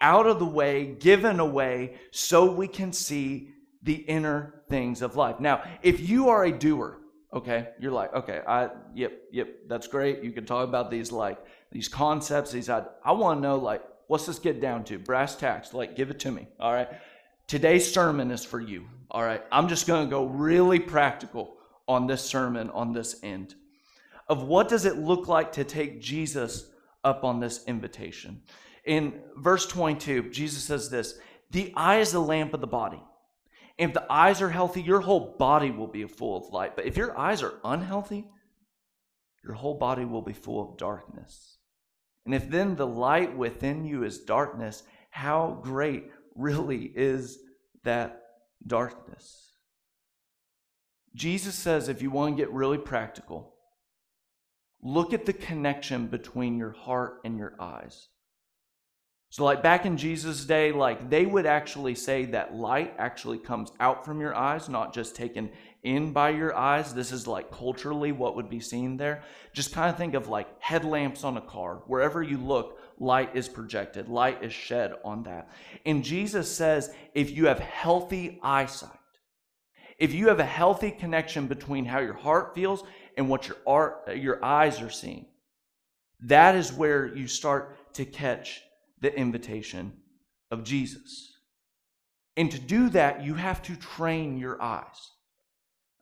out 0.00 0.26
of 0.26 0.38
the 0.38 0.44
way, 0.44 0.86
given 0.86 1.40
away, 1.40 1.96
so 2.12 2.50
we 2.50 2.68
can 2.68 2.92
see 2.92 3.50
the 3.82 3.94
inner 3.94 4.62
things 4.68 5.02
of 5.02 5.16
life. 5.16 5.40
Now, 5.40 5.64
if 5.82 6.08
you 6.08 6.28
are 6.28 6.44
a 6.44 6.52
doer, 6.52 7.00
okay, 7.32 7.70
you're 7.80 7.92
like, 7.92 8.14
okay, 8.14 8.40
I, 8.46 8.70
yep, 8.94 9.12
yep, 9.32 9.48
that's 9.68 9.88
great. 9.88 10.22
You 10.22 10.30
can 10.30 10.46
talk 10.46 10.68
about 10.68 10.90
these 10.90 11.10
like 11.10 11.38
these 11.72 11.88
concepts. 11.88 12.52
These, 12.52 12.70
I, 12.70 12.84
I 13.04 13.12
want 13.12 13.38
to 13.38 13.42
know 13.42 13.58
like, 13.58 13.82
what's 14.08 14.26
this 14.26 14.38
get 14.38 14.60
down 14.60 14.84
to? 14.84 14.98
Brass 14.98 15.36
tacks, 15.36 15.74
like, 15.74 15.96
give 15.96 16.10
it 16.10 16.20
to 16.20 16.30
me. 16.30 16.46
All 16.60 16.72
right. 16.72 16.88
Today's 17.46 17.92
sermon 17.92 18.30
is 18.30 18.44
for 18.44 18.60
you. 18.60 18.86
All 19.10 19.22
right. 19.22 19.42
I'm 19.52 19.68
just 19.68 19.86
going 19.86 20.06
to 20.06 20.10
go 20.10 20.24
really 20.24 20.80
practical 20.80 21.56
on 21.86 22.06
this 22.06 22.22
sermon 22.22 22.70
on 22.70 22.92
this 22.92 23.16
end 23.22 23.54
of 24.28 24.42
what 24.44 24.68
does 24.68 24.84
it 24.84 24.96
look 24.96 25.28
like 25.28 25.52
to 25.52 25.64
take 25.64 26.00
Jesus 26.00 26.70
up 27.02 27.24
on 27.24 27.40
this 27.40 27.64
invitation. 27.66 28.42
In 28.84 29.20
verse 29.36 29.66
22, 29.66 30.30
Jesus 30.30 30.64
says 30.64 30.90
this 30.90 31.18
The 31.50 31.72
eye 31.76 31.98
is 31.98 32.12
the 32.12 32.20
lamp 32.20 32.54
of 32.54 32.60
the 32.60 32.66
body. 32.66 33.02
If 33.76 33.92
the 33.92 34.10
eyes 34.10 34.40
are 34.40 34.50
healthy, 34.50 34.82
your 34.82 35.00
whole 35.00 35.36
body 35.38 35.70
will 35.70 35.88
be 35.88 36.06
full 36.06 36.36
of 36.36 36.52
light. 36.52 36.76
But 36.76 36.86
if 36.86 36.96
your 36.96 37.18
eyes 37.18 37.42
are 37.42 37.54
unhealthy, 37.64 38.28
your 39.42 39.54
whole 39.54 39.78
body 39.78 40.04
will 40.04 40.22
be 40.22 40.32
full 40.32 40.62
of 40.62 40.78
darkness. 40.78 41.53
And 42.24 42.34
if 42.34 42.48
then 42.48 42.76
the 42.76 42.86
light 42.86 43.36
within 43.36 43.84
you 43.84 44.04
is 44.04 44.20
darkness, 44.20 44.82
how 45.10 45.58
great 45.62 46.10
really 46.34 46.92
is 46.94 47.38
that 47.84 48.22
darkness? 48.66 49.52
Jesus 51.14 51.54
says 51.54 51.88
if 51.88 52.02
you 52.02 52.10
want 52.10 52.36
to 52.36 52.42
get 52.42 52.52
really 52.52 52.78
practical, 52.78 53.54
Look 54.86 55.14
at 55.14 55.24
the 55.24 55.32
connection 55.32 56.08
between 56.08 56.58
your 56.58 56.72
heart 56.72 57.20
and 57.24 57.38
your 57.38 57.54
eyes. 57.58 58.08
So, 59.34 59.42
like 59.42 59.64
back 59.64 59.84
in 59.84 59.96
Jesus' 59.96 60.44
day, 60.44 60.70
like 60.70 61.10
they 61.10 61.26
would 61.26 61.44
actually 61.44 61.96
say 61.96 62.24
that 62.26 62.54
light 62.54 62.94
actually 62.98 63.38
comes 63.38 63.72
out 63.80 64.04
from 64.04 64.20
your 64.20 64.32
eyes, 64.32 64.68
not 64.68 64.94
just 64.94 65.16
taken 65.16 65.50
in 65.82 66.12
by 66.12 66.30
your 66.30 66.56
eyes. 66.56 66.94
This 66.94 67.10
is 67.10 67.26
like 67.26 67.50
culturally 67.50 68.12
what 68.12 68.36
would 68.36 68.48
be 68.48 68.60
seen 68.60 68.96
there. 68.96 69.24
Just 69.52 69.72
kind 69.72 69.90
of 69.90 69.96
think 69.96 70.14
of 70.14 70.28
like 70.28 70.46
headlamps 70.62 71.24
on 71.24 71.36
a 71.36 71.40
car. 71.40 71.82
Wherever 71.88 72.22
you 72.22 72.38
look, 72.38 72.78
light 73.00 73.34
is 73.34 73.48
projected, 73.48 74.08
light 74.08 74.44
is 74.44 74.52
shed 74.52 74.92
on 75.04 75.24
that. 75.24 75.50
And 75.84 76.04
Jesus 76.04 76.48
says 76.48 76.94
if 77.12 77.32
you 77.32 77.46
have 77.46 77.58
healthy 77.58 78.38
eyesight, 78.40 78.90
if 79.98 80.14
you 80.14 80.28
have 80.28 80.38
a 80.38 80.44
healthy 80.44 80.92
connection 80.92 81.48
between 81.48 81.86
how 81.86 81.98
your 81.98 82.14
heart 82.14 82.54
feels 82.54 82.84
and 83.16 83.28
what 83.28 83.48
your, 83.48 83.56
art, 83.66 84.16
your 84.16 84.44
eyes 84.44 84.80
are 84.80 84.90
seeing. 84.90 85.26
That 86.20 86.54
is 86.54 86.72
where 86.72 87.12
you 87.16 87.26
start 87.26 87.92
to 87.94 88.04
catch 88.04 88.62
the 89.04 89.14
invitation 89.14 89.92
of 90.50 90.64
Jesus. 90.64 91.36
And 92.38 92.50
to 92.50 92.58
do 92.58 92.88
that, 92.88 93.22
you 93.22 93.34
have 93.34 93.62
to 93.64 93.76
train 93.76 94.38
your 94.38 94.60
eyes. 94.62 95.10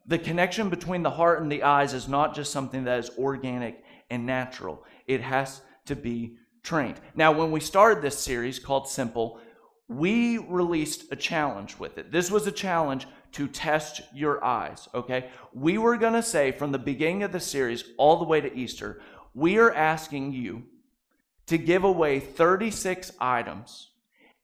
The 0.07 0.19
connection 0.19 0.69
between 0.69 1.03
the 1.03 1.11
heart 1.11 1.43
and 1.43 1.51
the 1.51 1.65
eyes 1.65 1.95
is 1.95 2.07
not 2.07 2.33
just 2.33 2.53
something 2.53 2.85
that 2.85 3.01
is 3.01 3.11
organic 3.19 3.83
and 4.09 4.25
natural, 4.25 4.85
it 5.09 5.21
has 5.21 5.63
to 5.87 5.97
be 5.97 6.37
trained. 6.63 7.01
Now, 7.17 7.33
when 7.33 7.51
we 7.51 7.59
started 7.59 8.03
this 8.03 8.19
series 8.19 8.61
called 8.61 8.89
Simple, 8.89 9.41
we 9.89 10.39
released 10.39 11.11
a 11.11 11.17
challenge 11.17 11.77
with 11.81 11.99
it. 11.99 12.13
This 12.13 12.31
was 12.31 12.47
a 12.47 12.53
challenge 12.53 13.09
to 13.33 13.49
test 13.49 14.03
your 14.15 14.45
eyes, 14.45 14.89
okay? 14.95 15.31
We 15.53 15.77
were 15.77 15.99
to 15.99 16.23
say 16.23 16.53
from 16.53 16.71
the 16.71 16.79
beginning 16.79 17.25
of 17.25 17.33
the 17.33 17.41
series 17.41 17.83
all 17.99 18.19
the 18.19 18.27
way 18.27 18.41
to 18.41 18.57
Easter, 18.57 19.01
we 19.35 19.59
are 19.59 19.75
asking 19.75 20.35
you 20.35 20.67
to 21.47 21.59
give 21.59 21.85
away 21.85 22.21
36 22.21 23.13
items 23.21 23.91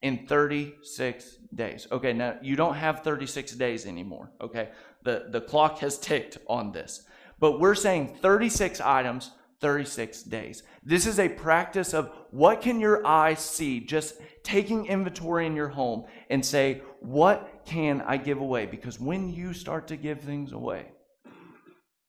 in 0.01 0.25
36 0.27 1.37
days. 1.53 1.87
Okay, 1.91 2.13
now 2.13 2.37
you 2.41 2.55
don't 2.55 2.75
have 2.75 3.03
36 3.03 3.53
days 3.53 3.85
anymore, 3.85 4.31
okay? 4.41 4.69
The, 5.03 5.27
the 5.29 5.41
clock 5.41 5.79
has 5.79 5.97
ticked 5.99 6.37
on 6.47 6.71
this. 6.71 7.03
But 7.39 7.59
we're 7.59 7.75
saying 7.75 8.17
36 8.21 8.81
items, 8.81 9.31
36 9.61 10.23
days. 10.23 10.63
This 10.83 11.05
is 11.05 11.19
a 11.19 11.29
practice 11.29 11.93
of 11.93 12.11
what 12.31 12.61
can 12.61 12.79
your 12.79 13.05
eyes 13.05 13.39
see, 13.39 13.79
just 13.79 14.15
taking 14.43 14.85
inventory 14.85 15.45
in 15.45 15.55
your 15.55 15.67
home 15.67 16.05
and 16.29 16.45
say, 16.45 16.81
what 17.01 17.63
can 17.65 18.01
I 18.01 18.17
give 18.17 18.39
away? 18.39 18.65
Because 18.65 18.99
when 18.99 19.29
you 19.29 19.53
start 19.53 19.87
to 19.89 19.97
give 19.97 20.21
things 20.21 20.51
away, 20.51 20.91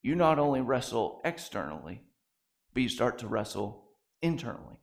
you 0.02 0.14
not 0.14 0.38
only 0.38 0.60
wrestle 0.60 1.20
externally, 1.24 2.02
but 2.72 2.82
you 2.82 2.88
start 2.88 3.18
to 3.18 3.28
wrestle 3.28 3.79
internally. 4.22 4.76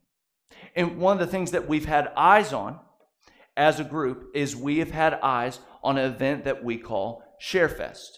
And 0.75 0.97
one 0.97 1.19
of 1.19 1.25
the 1.25 1.31
things 1.31 1.51
that 1.51 1.67
we've 1.67 1.85
had 1.85 2.11
eyes 2.15 2.53
on 2.53 2.79
as 3.55 3.79
a 3.79 3.83
group 3.83 4.31
is 4.33 4.55
we 4.55 4.79
have 4.79 4.91
had 4.91 5.15
eyes 5.15 5.59
on 5.83 5.97
an 5.97 6.11
event 6.11 6.45
that 6.45 6.63
we 6.63 6.77
call 6.77 7.23
ShareFest. 7.41 8.09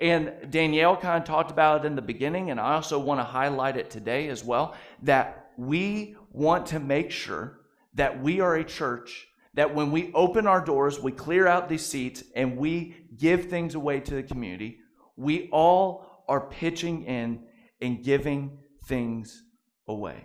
And 0.00 0.32
Danielle 0.50 0.96
kind 0.96 1.20
of 1.20 1.26
talked 1.26 1.50
about 1.50 1.84
it 1.84 1.86
in 1.86 1.96
the 1.96 2.02
beginning, 2.02 2.50
and 2.50 2.60
I 2.60 2.74
also 2.74 2.98
want 3.00 3.18
to 3.18 3.24
highlight 3.24 3.76
it 3.76 3.90
today 3.90 4.28
as 4.28 4.44
well 4.44 4.76
that 5.02 5.50
we 5.56 6.14
want 6.30 6.66
to 6.66 6.78
make 6.78 7.10
sure 7.10 7.60
that 7.94 8.22
we 8.22 8.40
are 8.40 8.54
a 8.54 8.64
church 8.64 9.26
that 9.54 9.74
when 9.74 9.90
we 9.90 10.12
open 10.14 10.46
our 10.46 10.64
doors, 10.64 11.00
we 11.00 11.10
clear 11.10 11.48
out 11.48 11.68
these 11.68 11.84
seats 11.84 12.22
and 12.36 12.56
we 12.56 12.94
give 13.16 13.46
things 13.46 13.74
away 13.74 13.98
to 13.98 14.14
the 14.14 14.22
community, 14.22 14.78
we 15.16 15.48
all 15.50 16.22
are 16.28 16.42
pitching 16.42 17.02
in 17.04 17.42
and 17.80 18.04
giving 18.04 18.58
things 18.84 19.42
away. 19.88 20.22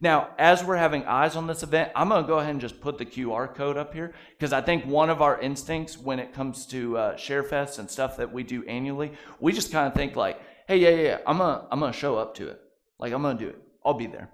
Now, 0.00 0.30
as 0.38 0.62
we're 0.62 0.76
having 0.76 1.04
eyes 1.06 1.34
on 1.34 1.48
this 1.48 1.64
event, 1.64 1.90
I'm 1.96 2.08
going 2.08 2.22
to 2.22 2.26
go 2.26 2.38
ahead 2.38 2.52
and 2.52 2.60
just 2.60 2.80
put 2.80 2.98
the 2.98 3.04
QR 3.04 3.52
code 3.52 3.76
up 3.76 3.92
here 3.92 4.14
because 4.38 4.52
I 4.52 4.60
think 4.60 4.86
one 4.86 5.10
of 5.10 5.20
our 5.20 5.40
instincts 5.40 5.98
when 5.98 6.20
it 6.20 6.32
comes 6.32 6.66
to 6.66 6.96
uh, 6.96 7.16
ShareFest 7.16 7.80
and 7.80 7.90
stuff 7.90 8.16
that 8.18 8.32
we 8.32 8.44
do 8.44 8.64
annually, 8.66 9.12
we 9.40 9.52
just 9.52 9.72
kind 9.72 9.88
of 9.88 9.94
think 9.94 10.14
like, 10.14 10.40
hey, 10.68 10.76
yeah, 10.76 10.90
yeah, 10.90 11.02
yeah, 11.02 11.18
I'm 11.26 11.38
to 11.38 11.64
I'm 11.72 11.80
to 11.80 11.92
show 11.92 12.16
up 12.16 12.36
to 12.36 12.48
it. 12.48 12.60
Like, 13.00 13.12
I'm 13.12 13.22
going 13.22 13.38
to 13.38 13.44
do 13.44 13.50
it. 13.50 13.58
I'll 13.84 13.94
be 13.94 14.06
there. 14.06 14.30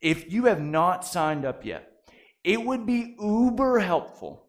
If 0.00 0.32
you 0.32 0.46
have 0.46 0.60
not 0.60 1.04
signed 1.04 1.44
up 1.44 1.64
yet, 1.64 1.90
it 2.42 2.62
would 2.62 2.84
be 2.84 3.14
uber 3.20 3.78
helpful 3.78 4.46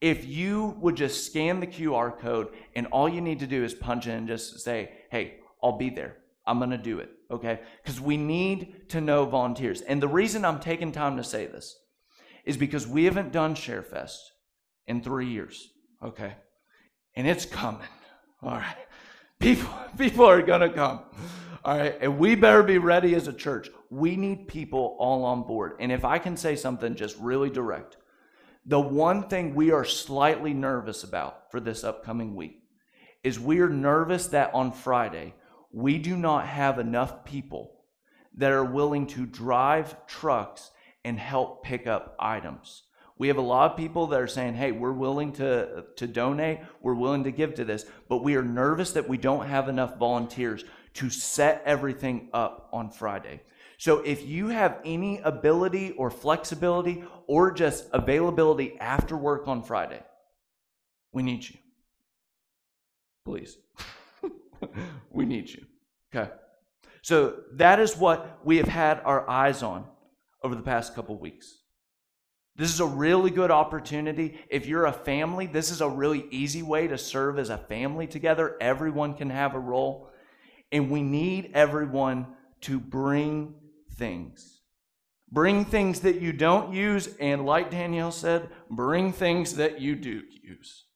if 0.00 0.26
you 0.26 0.76
would 0.80 0.96
just 0.96 1.26
scan 1.26 1.60
the 1.60 1.66
QR 1.66 2.18
code 2.18 2.48
and 2.74 2.86
all 2.88 3.08
you 3.08 3.20
need 3.20 3.40
to 3.40 3.46
do 3.46 3.62
is 3.62 3.74
punch 3.74 4.06
in 4.06 4.12
and 4.12 4.28
just 4.28 4.60
say, 4.60 4.90
hey, 5.10 5.36
I'll 5.62 5.76
be 5.76 5.90
there. 5.90 6.16
I'm 6.46 6.58
going 6.58 6.70
to 6.70 6.78
do 6.78 6.98
it. 6.98 7.10
Okay. 7.30 7.60
Because 7.82 8.00
we 8.00 8.16
need 8.16 8.88
to 8.90 9.00
know 9.00 9.24
volunteers. 9.24 9.80
And 9.82 10.02
the 10.02 10.08
reason 10.08 10.44
I'm 10.44 10.60
taking 10.60 10.92
time 10.92 11.16
to 11.16 11.24
say 11.24 11.46
this 11.46 11.76
is 12.44 12.56
because 12.56 12.86
we 12.86 13.04
haven't 13.04 13.32
done 13.32 13.54
ShareFest 13.54 14.18
in 14.86 15.02
three 15.02 15.28
years. 15.28 15.68
Okay. 16.02 16.34
And 17.14 17.26
it's 17.26 17.44
coming. 17.44 17.86
All 18.42 18.52
right. 18.52 18.76
People, 19.38 19.70
people 19.98 20.24
are 20.24 20.42
going 20.42 20.62
to 20.62 20.70
come. 20.70 21.00
All 21.64 21.76
right. 21.76 21.96
And 22.00 22.18
we 22.18 22.34
better 22.34 22.62
be 22.62 22.78
ready 22.78 23.14
as 23.14 23.28
a 23.28 23.32
church. 23.32 23.68
We 23.90 24.16
need 24.16 24.48
people 24.48 24.96
all 24.98 25.24
on 25.24 25.42
board. 25.42 25.74
And 25.78 25.92
if 25.92 26.04
I 26.04 26.18
can 26.18 26.36
say 26.36 26.56
something 26.56 26.94
just 26.94 27.16
really 27.18 27.50
direct, 27.50 27.96
the 28.66 28.80
one 28.80 29.28
thing 29.28 29.54
we 29.54 29.70
are 29.70 29.84
slightly 29.84 30.52
nervous 30.52 31.04
about 31.04 31.50
for 31.50 31.60
this 31.60 31.84
upcoming 31.84 32.34
week 32.34 32.62
is 33.22 33.38
we 33.38 33.60
are 33.60 33.68
nervous 33.68 34.28
that 34.28 34.52
on 34.54 34.72
Friday, 34.72 35.34
we 35.72 35.98
do 35.98 36.16
not 36.16 36.46
have 36.46 36.78
enough 36.78 37.24
people 37.24 37.72
that 38.36 38.52
are 38.52 38.64
willing 38.64 39.06
to 39.08 39.26
drive 39.26 40.06
trucks 40.06 40.70
and 41.04 41.18
help 41.18 41.62
pick 41.62 41.86
up 41.86 42.16
items. 42.18 42.82
We 43.18 43.28
have 43.28 43.36
a 43.36 43.42
lot 43.42 43.70
of 43.70 43.76
people 43.76 44.06
that 44.08 44.20
are 44.20 44.26
saying, 44.26 44.54
hey, 44.54 44.72
we're 44.72 44.92
willing 44.92 45.32
to, 45.34 45.84
to 45.96 46.06
donate, 46.06 46.60
we're 46.80 46.94
willing 46.94 47.24
to 47.24 47.30
give 47.30 47.54
to 47.56 47.64
this, 47.64 47.84
but 48.08 48.24
we 48.24 48.34
are 48.34 48.42
nervous 48.42 48.92
that 48.92 49.08
we 49.08 49.18
don't 49.18 49.46
have 49.46 49.68
enough 49.68 49.98
volunteers 49.98 50.64
to 50.94 51.10
set 51.10 51.62
everything 51.66 52.30
up 52.32 52.68
on 52.72 52.90
Friday. 52.90 53.42
So 53.76 54.00
if 54.00 54.26
you 54.26 54.48
have 54.48 54.78
any 54.84 55.20
ability 55.20 55.92
or 55.92 56.10
flexibility 56.10 57.04
or 57.26 57.52
just 57.52 57.86
availability 57.92 58.78
after 58.80 59.16
work 59.16 59.48
on 59.48 59.62
Friday, 59.62 60.02
we 61.12 61.22
need 61.22 61.48
you. 61.48 61.56
Please. 63.24 63.56
we 65.10 65.24
need 65.24 65.50
you. 65.50 65.64
Okay. 66.14 66.30
So 67.02 67.36
that 67.54 67.80
is 67.80 67.96
what 67.96 68.40
we 68.44 68.58
have 68.58 68.68
had 68.68 69.00
our 69.04 69.28
eyes 69.28 69.62
on 69.62 69.86
over 70.42 70.54
the 70.54 70.62
past 70.62 70.94
couple 70.94 71.16
weeks. 71.18 71.58
This 72.56 72.72
is 72.74 72.80
a 72.80 72.86
really 72.86 73.30
good 73.30 73.50
opportunity. 73.50 74.38
If 74.50 74.66
you're 74.66 74.86
a 74.86 74.92
family, 74.92 75.46
this 75.46 75.70
is 75.70 75.80
a 75.80 75.88
really 75.88 76.26
easy 76.30 76.62
way 76.62 76.88
to 76.88 76.98
serve 76.98 77.38
as 77.38 77.48
a 77.48 77.56
family 77.56 78.06
together. 78.06 78.56
Everyone 78.60 79.14
can 79.14 79.30
have 79.30 79.54
a 79.54 79.58
role. 79.58 80.10
And 80.70 80.90
we 80.90 81.02
need 81.02 81.52
everyone 81.54 82.26
to 82.62 82.78
bring 82.78 83.54
things. 83.94 84.60
Bring 85.32 85.64
things 85.64 86.00
that 86.00 86.20
you 86.20 86.32
don't 86.32 86.74
use, 86.74 87.08
and 87.20 87.46
like 87.46 87.70
Danielle 87.70 88.10
said, 88.10 88.48
bring 88.68 89.12
things 89.12 89.54
that 89.54 89.80
you 89.80 89.94
do 89.94 90.22
use. 90.42 90.86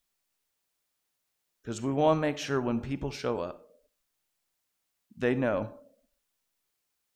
Because 1.65 1.81
we 1.81 1.91
want 1.91 2.17
to 2.17 2.21
make 2.21 2.37
sure 2.37 2.61
when 2.61 2.79
people 2.79 3.09
show 3.09 3.39
up, 3.39 3.65
they 5.17 5.33
know 5.33 5.71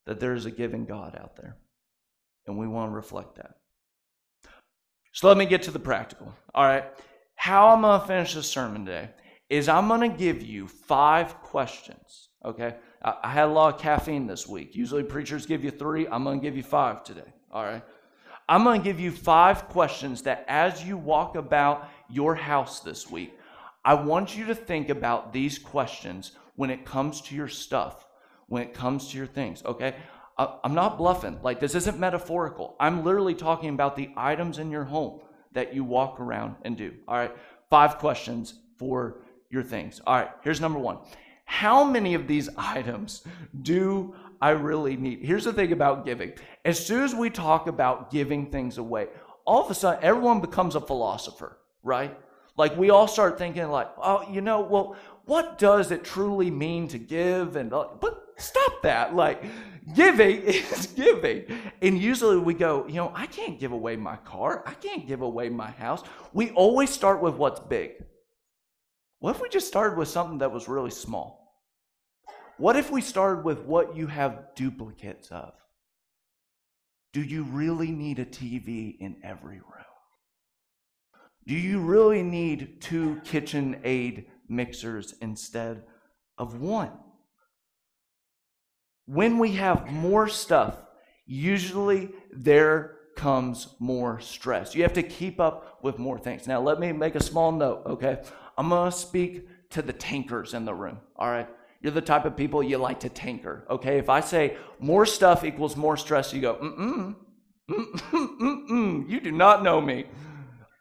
that 0.07 0.19
there 0.19 0.33
is 0.33 0.47
a 0.47 0.51
giving 0.51 0.85
God 0.85 1.15
out 1.15 1.35
there. 1.35 1.55
And 2.47 2.57
we 2.57 2.67
want 2.67 2.89
to 2.89 2.95
reflect 2.95 3.35
that. 3.35 3.57
So 5.11 5.27
let 5.27 5.37
me 5.37 5.45
get 5.45 5.61
to 5.63 5.71
the 5.71 5.77
practical. 5.77 6.33
All 6.55 6.63
right. 6.63 6.85
How 7.35 7.69
I'm 7.69 7.81
going 7.81 8.01
to 8.01 8.07
finish 8.07 8.33
this 8.33 8.49
sermon 8.49 8.85
today 8.85 9.11
is 9.49 9.69
I'm 9.69 9.87
going 9.87 10.09
to 10.09 10.17
give 10.17 10.41
you 10.41 10.67
five 10.67 11.35
questions. 11.41 12.29
Okay. 12.43 12.73
I 13.03 13.29
had 13.29 13.45
a 13.45 13.51
lot 13.51 13.75
of 13.75 13.79
caffeine 13.79 14.25
this 14.25 14.47
week. 14.47 14.75
Usually 14.75 15.03
preachers 15.03 15.45
give 15.45 15.63
you 15.63 15.69
three. 15.69 16.07
I'm 16.07 16.23
going 16.23 16.39
to 16.39 16.43
give 16.43 16.57
you 16.57 16.63
five 16.63 17.03
today. 17.03 17.31
All 17.51 17.63
right. 17.63 17.83
I'm 18.47 18.63
going 18.63 18.81
to 18.81 18.83
give 18.83 18.99
you 18.99 19.11
five 19.11 19.69
questions 19.69 20.23
that 20.23 20.43
as 20.47 20.83
you 20.83 20.97
walk 20.97 21.35
about 21.35 21.87
your 22.09 22.33
house 22.33 22.79
this 22.79 23.11
week, 23.11 23.38
I 23.83 23.93
want 23.93 24.37
you 24.37 24.45
to 24.45 24.55
think 24.55 24.89
about 24.89 25.33
these 25.33 25.57
questions 25.57 26.33
when 26.55 26.69
it 26.69 26.85
comes 26.85 27.21
to 27.21 27.35
your 27.35 27.47
stuff, 27.47 28.05
when 28.47 28.61
it 28.61 28.73
comes 28.73 29.09
to 29.09 29.17
your 29.17 29.27
things, 29.27 29.63
okay? 29.65 29.95
I'm 30.37 30.73
not 30.73 30.97
bluffing. 30.97 31.39
Like, 31.43 31.59
this 31.59 31.75
isn't 31.75 31.99
metaphorical. 31.99 32.75
I'm 32.79 33.03
literally 33.03 33.35
talking 33.35 33.69
about 33.69 33.95
the 33.95 34.09
items 34.15 34.57
in 34.57 34.71
your 34.71 34.85
home 34.85 35.19
that 35.51 35.73
you 35.73 35.83
walk 35.83 36.19
around 36.19 36.55
and 36.63 36.77
do. 36.77 36.93
All 37.07 37.17
right, 37.17 37.35
five 37.69 37.97
questions 37.97 38.53
for 38.77 39.21
your 39.49 39.63
things. 39.63 40.01
All 40.05 40.15
right, 40.15 40.29
here's 40.43 40.61
number 40.61 40.79
one 40.79 40.99
How 41.45 41.83
many 41.83 42.13
of 42.13 42.27
these 42.27 42.49
items 42.57 43.23
do 43.61 44.15
I 44.41 44.51
really 44.51 44.95
need? 44.95 45.19
Here's 45.23 45.43
the 45.43 45.53
thing 45.53 45.71
about 45.71 46.05
giving 46.05 46.33
as 46.63 46.85
soon 46.85 47.03
as 47.03 47.13
we 47.13 47.29
talk 47.29 47.67
about 47.67 48.11
giving 48.11 48.49
things 48.51 48.77
away, 48.77 49.07
all 49.45 49.63
of 49.63 49.71
a 49.71 49.75
sudden 49.75 50.03
everyone 50.03 50.39
becomes 50.39 50.75
a 50.75 50.81
philosopher, 50.81 51.57
right? 51.83 52.17
Like 52.59 52.75
we 52.75 52.89
all 52.89 53.07
start 53.07 53.37
thinking 53.37 53.69
like, 53.69 53.87
oh, 53.97 54.29
you 54.29 54.41
know, 54.41 54.59
well, 54.59 54.97
what 55.23 55.57
does 55.57 55.91
it 55.91 56.03
truly 56.03 56.51
mean 56.51 56.89
to 56.89 56.97
give? 56.97 57.55
And 57.55 57.69
but 57.69 58.33
stop 58.35 58.81
that. 58.83 59.15
Like 59.15 59.45
giving 59.95 60.41
is 60.43 60.87
giving. 60.87 61.45
And 61.81 61.97
usually 61.97 62.37
we 62.37 62.53
go, 62.53 62.85
you 62.85 62.95
know, 62.95 63.13
I 63.15 63.27
can't 63.27 63.57
give 63.61 63.71
away 63.71 63.95
my 63.95 64.17
car. 64.17 64.61
I 64.65 64.73
can't 64.73 65.07
give 65.07 65.21
away 65.21 65.47
my 65.47 65.71
house. 65.71 66.03
We 66.33 66.49
always 66.49 66.89
start 66.89 67.21
with 67.21 67.35
what's 67.35 67.61
big. 67.61 67.91
What 69.19 69.37
if 69.37 69.41
we 69.41 69.47
just 69.47 69.69
started 69.69 69.97
with 69.97 70.09
something 70.09 70.39
that 70.39 70.51
was 70.51 70.67
really 70.67 70.91
small? 70.91 71.63
What 72.57 72.75
if 72.75 72.91
we 72.91 72.99
started 72.99 73.45
with 73.45 73.59
what 73.61 73.95
you 73.95 74.07
have 74.07 74.53
duplicates 74.55 75.31
of? 75.31 75.53
Do 77.13 77.21
you 77.21 77.43
really 77.43 77.91
need 77.91 78.19
a 78.19 78.25
TV 78.25 78.99
in 78.99 79.15
every 79.23 79.59
room? 79.59 79.78
Do 81.49 81.55
you 81.55 81.79
really 81.79 82.21
need 82.21 82.79
two 82.79 83.19
KitchenAid 83.25 84.25
mixers 84.47 85.15
instead 85.19 85.81
of 86.37 86.61
one? 86.61 86.91
When 89.07 89.39
we 89.39 89.53
have 89.53 89.91
more 89.91 90.27
stuff, 90.27 90.75
usually 91.25 92.11
there 92.31 92.97
comes 93.15 93.73
more 93.79 94.19
stress. 94.19 94.75
You 94.75 94.83
have 94.83 94.93
to 94.93 95.01
keep 95.01 95.39
up 95.39 95.79
with 95.81 95.97
more 95.97 96.19
things. 96.19 96.45
Now, 96.45 96.61
let 96.61 96.79
me 96.79 96.91
make 96.91 97.15
a 97.15 97.23
small 97.23 97.51
note, 97.51 97.81
okay? 97.87 98.21
I'm 98.55 98.69
to 98.69 98.91
speak 98.91 99.47
to 99.71 99.81
the 99.81 99.91
tankers 99.91 100.53
in 100.53 100.65
the 100.65 100.75
room, 100.75 100.99
all 101.15 101.31
right? 101.31 101.49
You're 101.81 101.93
the 101.93 102.01
type 102.01 102.25
of 102.25 102.37
people 102.37 102.61
you 102.61 102.77
like 102.77 102.99
to 102.99 103.09
tanker, 103.09 103.65
okay? 103.71 103.97
If 103.97 104.07
I 104.07 104.19
say 104.19 104.55
more 104.77 105.07
stuff 105.07 105.43
equals 105.43 105.75
more 105.75 105.97
stress, 105.97 106.31
you 106.31 106.41
go, 106.41 106.53
mm-mm, 106.57 107.15
mm-mm, 107.71 108.37
mm-mm. 108.39 109.09
You 109.09 109.19
do 109.19 109.31
not 109.31 109.63
know 109.63 109.81
me. 109.81 110.05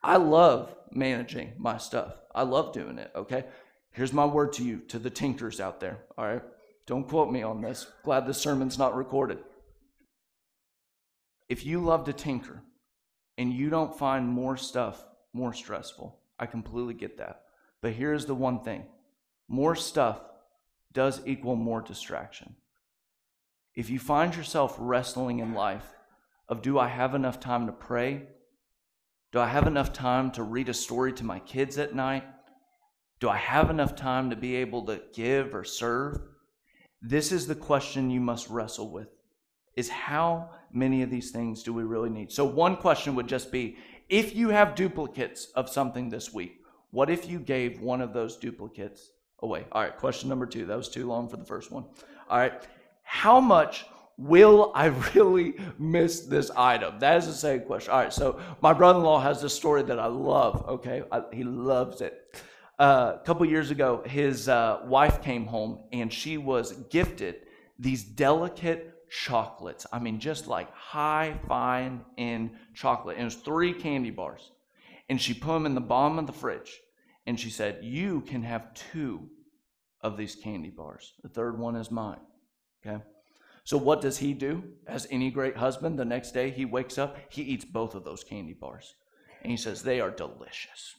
I 0.02 0.16
love 0.16 0.74
managing 0.92 1.52
my 1.58 1.78
stuff. 1.78 2.14
I 2.34 2.42
love 2.42 2.72
doing 2.72 2.98
it, 2.98 3.10
okay? 3.14 3.44
Here's 3.90 4.12
my 4.12 4.24
word 4.24 4.52
to 4.54 4.64
you, 4.64 4.78
to 4.88 4.98
the 4.98 5.10
tinkers 5.10 5.60
out 5.60 5.80
there, 5.80 5.98
all 6.16 6.26
right? 6.26 6.42
Don't 6.86 7.08
quote 7.08 7.30
me 7.30 7.42
on 7.42 7.60
this. 7.60 7.86
Glad 8.02 8.26
this 8.26 8.40
sermon's 8.40 8.78
not 8.78 8.96
recorded. 8.96 9.38
If 11.48 11.66
you 11.66 11.80
love 11.80 12.04
to 12.04 12.12
tinker 12.12 12.62
and 13.36 13.52
you 13.52 13.70
don't 13.70 13.98
find 13.98 14.28
more 14.28 14.56
stuff 14.56 15.04
more 15.32 15.52
stressful, 15.52 16.18
I 16.38 16.46
completely 16.46 16.94
get 16.94 17.18
that. 17.18 17.42
But 17.82 17.92
here's 17.92 18.26
the 18.26 18.34
one 18.34 18.60
thing 18.60 18.84
more 19.48 19.76
stuff 19.76 20.20
does 20.92 21.20
equal 21.26 21.56
more 21.56 21.80
distraction. 21.80 22.56
If 23.74 23.90
you 23.90 23.98
find 23.98 24.34
yourself 24.34 24.76
wrestling 24.78 25.38
in 25.38 25.54
life 25.54 25.86
of 26.48 26.62
do 26.62 26.78
I 26.78 26.88
have 26.88 27.14
enough 27.14 27.38
time 27.38 27.66
to 27.66 27.72
pray? 27.72 28.22
Do 29.30 29.40
I 29.40 29.46
have 29.46 29.66
enough 29.66 29.92
time 29.92 30.30
to 30.32 30.42
read 30.42 30.70
a 30.70 30.74
story 30.74 31.12
to 31.14 31.24
my 31.24 31.38
kids 31.40 31.76
at 31.76 31.94
night? 31.94 32.24
Do 33.20 33.28
I 33.28 33.36
have 33.36 33.68
enough 33.68 33.94
time 33.94 34.30
to 34.30 34.36
be 34.36 34.56
able 34.56 34.86
to 34.86 35.02
give 35.12 35.54
or 35.54 35.64
serve? 35.64 36.18
This 37.02 37.30
is 37.30 37.46
the 37.46 37.54
question 37.54 38.10
you 38.10 38.20
must 38.20 38.48
wrestle 38.48 38.90
with 38.90 39.08
is 39.76 39.88
how 39.88 40.50
many 40.72 41.02
of 41.02 41.10
these 41.10 41.30
things 41.30 41.62
do 41.62 41.72
we 41.72 41.84
really 41.84 42.10
need? 42.10 42.32
So 42.32 42.44
one 42.44 42.76
question 42.76 43.14
would 43.14 43.28
just 43.28 43.52
be 43.52 43.76
if 44.08 44.34
you 44.34 44.48
have 44.48 44.74
duplicates 44.74 45.48
of 45.54 45.68
something 45.68 46.08
this 46.08 46.32
week, 46.32 46.62
what 46.90 47.10
if 47.10 47.28
you 47.28 47.38
gave 47.38 47.80
one 47.80 48.00
of 48.00 48.14
those 48.14 48.38
duplicates 48.38 49.10
away? 49.40 49.66
All 49.72 49.82
right, 49.82 49.96
question 49.96 50.28
number 50.30 50.46
2. 50.46 50.64
That 50.64 50.76
was 50.76 50.88
too 50.88 51.06
long 51.06 51.28
for 51.28 51.36
the 51.36 51.44
first 51.44 51.70
one. 51.70 51.84
All 52.30 52.38
right. 52.38 52.66
How 53.02 53.40
much 53.40 53.84
will 54.18 54.72
I 54.74 54.86
really 55.14 55.54
miss 55.78 56.20
this 56.20 56.50
item? 56.50 56.98
That 56.98 57.16
is 57.18 57.26
the 57.26 57.32
same 57.32 57.60
question. 57.60 57.92
All 57.92 58.00
right, 58.00 58.12
so 58.12 58.40
my 58.60 58.72
brother 58.72 58.98
in 58.98 59.04
law 59.04 59.20
has 59.20 59.40
this 59.40 59.54
story 59.54 59.82
that 59.84 59.98
I 59.98 60.06
love, 60.06 60.68
okay? 60.68 61.04
I, 61.10 61.22
he 61.32 61.44
loves 61.44 62.00
it. 62.00 62.36
Uh, 62.78 63.16
a 63.20 63.24
couple 63.24 63.46
years 63.46 63.70
ago, 63.70 64.02
his 64.04 64.48
uh, 64.48 64.80
wife 64.84 65.22
came 65.22 65.46
home 65.46 65.80
and 65.92 66.12
she 66.12 66.36
was 66.36 66.72
gifted 66.90 67.36
these 67.78 68.04
delicate 68.04 68.94
chocolates. 69.10 69.86
I 69.92 69.98
mean, 69.98 70.20
just 70.20 70.46
like 70.46 70.72
high, 70.74 71.38
fine 71.48 72.04
in 72.16 72.50
chocolate. 72.74 73.16
And 73.16 73.22
it 73.22 73.24
was 73.26 73.36
three 73.36 73.72
candy 73.72 74.10
bars. 74.10 74.52
And 75.08 75.20
she 75.20 75.34
put 75.34 75.54
them 75.54 75.66
in 75.66 75.74
the 75.74 75.80
bottom 75.80 76.18
of 76.18 76.26
the 76.26 76.32
fridge. 76.32 76.80
And 77.26 77.38
she 77.38 77.50
said, 77.50 77.78
You 77.82 78.20
can 78.22 78.42
have 78.42 78.74
two 78.74 79.28
of 80.00 80.16
these 80.16 80.34
candy 80.34 80.70
bars. 80.70 81.14
The 81.22 81.28
third 81.28 81.58
one 81.58 81.76
is 81.76 81.90
mine. 81.90 82.20
Okay? 82.86 83.02
So, 83.68 83.76
what 83.76 84.00
does 84.00 84.16
he 84.16 84.32
do? 84.32 84.64
As 84.86 85.06
any 85.10 85.30
great 85.30 85.58
husband, 85.58 85.98
the 85.98 86.04
next 86.06 86.30
day 86.30 86.48
he 86.48 86.64
wakes 86.64 86.96
up, 86.96 87.18
he 87.28 87.42
eats 87.42 87.66
both 87.66 87.94
of 87.94 88.02
those 88.02 88.24
candy 88.24 88.54
bars. 88.54 88.94
And 89.42 89.50
he 89.50 89.58
says, 89.58 89.82
They 89.82 90.00
are 90.00 90.10
delicious. 90.10 90.94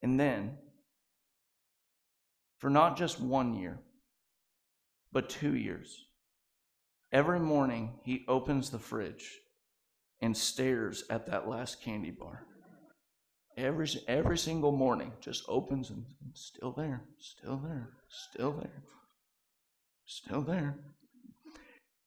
And 0.00 0.18
then, 0.18 0.56
for 2.56 2.70
not 2.70 2.96
just 2.96 3.20
one 3.20 3.52
year, 3.52 3.80
but 5.12 5.28
two 5.28 5.54
years, 5.54 6.06
every 7.12 7.38
morning 7.40 7.98
he 8.02 8.24
opens 8.28 8.70
the 8.70 8.78
fridge 8.78 9.30
and 10.22 10.34
stares 10.34 11.04
at 11.10 11.26
that 11.26 11.46
last 11.46 11.82
candy 11.82 12.12
bar. 12.12 12.46
Every, 13.58 13.90
every 14.08 14.38
single 14.38 14.72
morning, 14.72 15.12
just 15.20 15.44
opens 15.48 15.90
and 15.90 16.06
still 16.32 16.72
there, 16.72 17.02
still 17.18 17.58
there, 17.62 17.90
still 18.08 18.52
there, 18.52 18.84
still 20.06 20.40
there. 20.40 20.78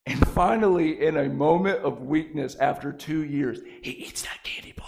And 0.06 0.28
finally, 0.30 1.06
in 1.06 1.18
a 1.18 1.30
moment 1.30 1.80
of 1.80 2.02
weakness 2.02 2.56
after 2.56 2.92
two 2.92 3.24
years, 3.24 3.60
he 3.82 3.92
eats 3.92 4.24
that 4.24 4.44
candy 4.44 4.74
bar. 4.76 4.88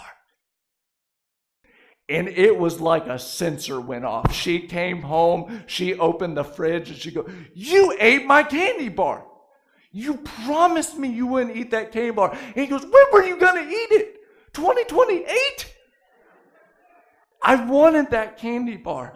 And 2.08 2.28
it 2.28 2.58
was 2.58 2.80
like 2.80 3.06
a 3.06 3.18
sensor 3.18 3.80
went 3.80 4.04
off. 4.04 4.34
She 4.34 4.60
came 4.60 5.02
home, 5.02 5.62
she 5.66 5.94
opened 5.94 6.36
the 6.36 6.44
fridge, 6.44 6.90
and 6.90 6.98
she 6.98 7.10
go, 7.10 7.26
You 7.54 7.96
ate 8.00 8.26
my 8.26 8.42
candy 8.42 8.88
bar. 8.88 9.24
You 9.92 10.16
promised 10.16 10.98
me 10.98 11.08
you 11.08 11.26
wouldn't 11.26 11.56
eat 11.56 11.70
that 11.70 11.92
candy 11.92 12.10
bar. 12.10 12.32
And 12.32 12.54
he 12.54 12.66
goes, 12.66 12.82
When 12.82 13.04
were 13.12 13.24
you 13.24 13.38
going 13.38 13.62
to 13.62 13.68
eat 13.68 13.92
it? 13.92 14.16
2028? 14.54 15.74
I 17.42 17.64
wanted 17.64 18.10
that 18.10 18.38
candy 18.38 18.76
bar. 18.76 19.14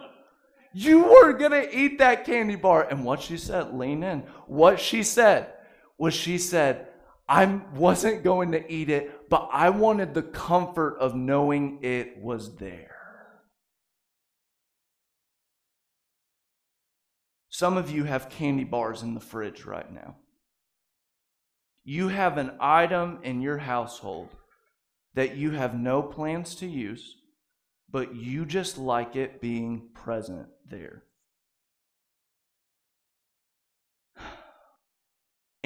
You 0.73 1.03
were 1.03 1.33
going 1.33 1.51
to 1.51 1.77
eat 1.77 1.97
that 1.99 2.25
candy 2.25 2.55
bar. 2.55 2.87
And 2.89 3.03
what 3.03 3.21
she 3.21 3.37
said, 3.37 3.73
lean 3.73 4.03
in. 4.03 4.19
What 4.47 4.79
she 4.79 5.03
said 5.03 5.53
was 5.97 6.13
she 6.13 6.37
said, 6.37 6.87
I 7.27 7.45
wasn't 7.75 8.23
going 8.23 8.51
to 8.53 8.71
eat 8.71 8.89
it, 8.89 9.29
but 9.29 9.49
I 9.51 9.69
wanted 9.69 10.13
the 10.13 10.21
comfort 10.21 10.97
of 10.99 11.15
knowing 11.15 11.79
it 11.81 12.21
was 12.21 12.55
there. 12.55 12.95
Some 17.49 17.75
of 17.75 17.89
you 17.89 18.03
have 18.03 18.29
candy 18.29 18.63
bars 18.63 19.01
in 19.01 19.13
the 19.13 19.19
fridge 19.19 19.65
right 19.65 19.91
now. 19.91 20.15
You 21.83 22.09
have 22.09 22.37
an 22.37 22.51
item 22.59 23.19
in 23.23 23.41
your 23.41 23.57
household 23.57 24.29
that 25.15 25.35
you 25.35 25.51
have 25.51 25.73
no 25.73 26.03
plans 26.03 26.53
to 26.55 26.67
use, 26.67 27.15
but 27.89 28.15
you 28.15 28.45
just 28.45 28.77
like 28.77 29.15
it 29.15 29.41
being 29.41 29.89
present 29.95 30.47
there. 30.69 31.03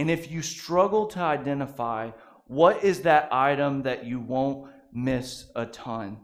And 0.02 0.10
if 0.10 0.32
you 0.32 0.42
struggle 0.42 1.06
to 1.10 1.20
identify 1.20 2.10
what 2.48 2.84
is 2.84 3.02
that 3.02 3.32
item 3.32 3.84
that 3.84 4.04
you 4.04 4.20
won't 4.20 4.68
miss 4.92 5.46
a 5.56 5.68
ton, 5.68 6.18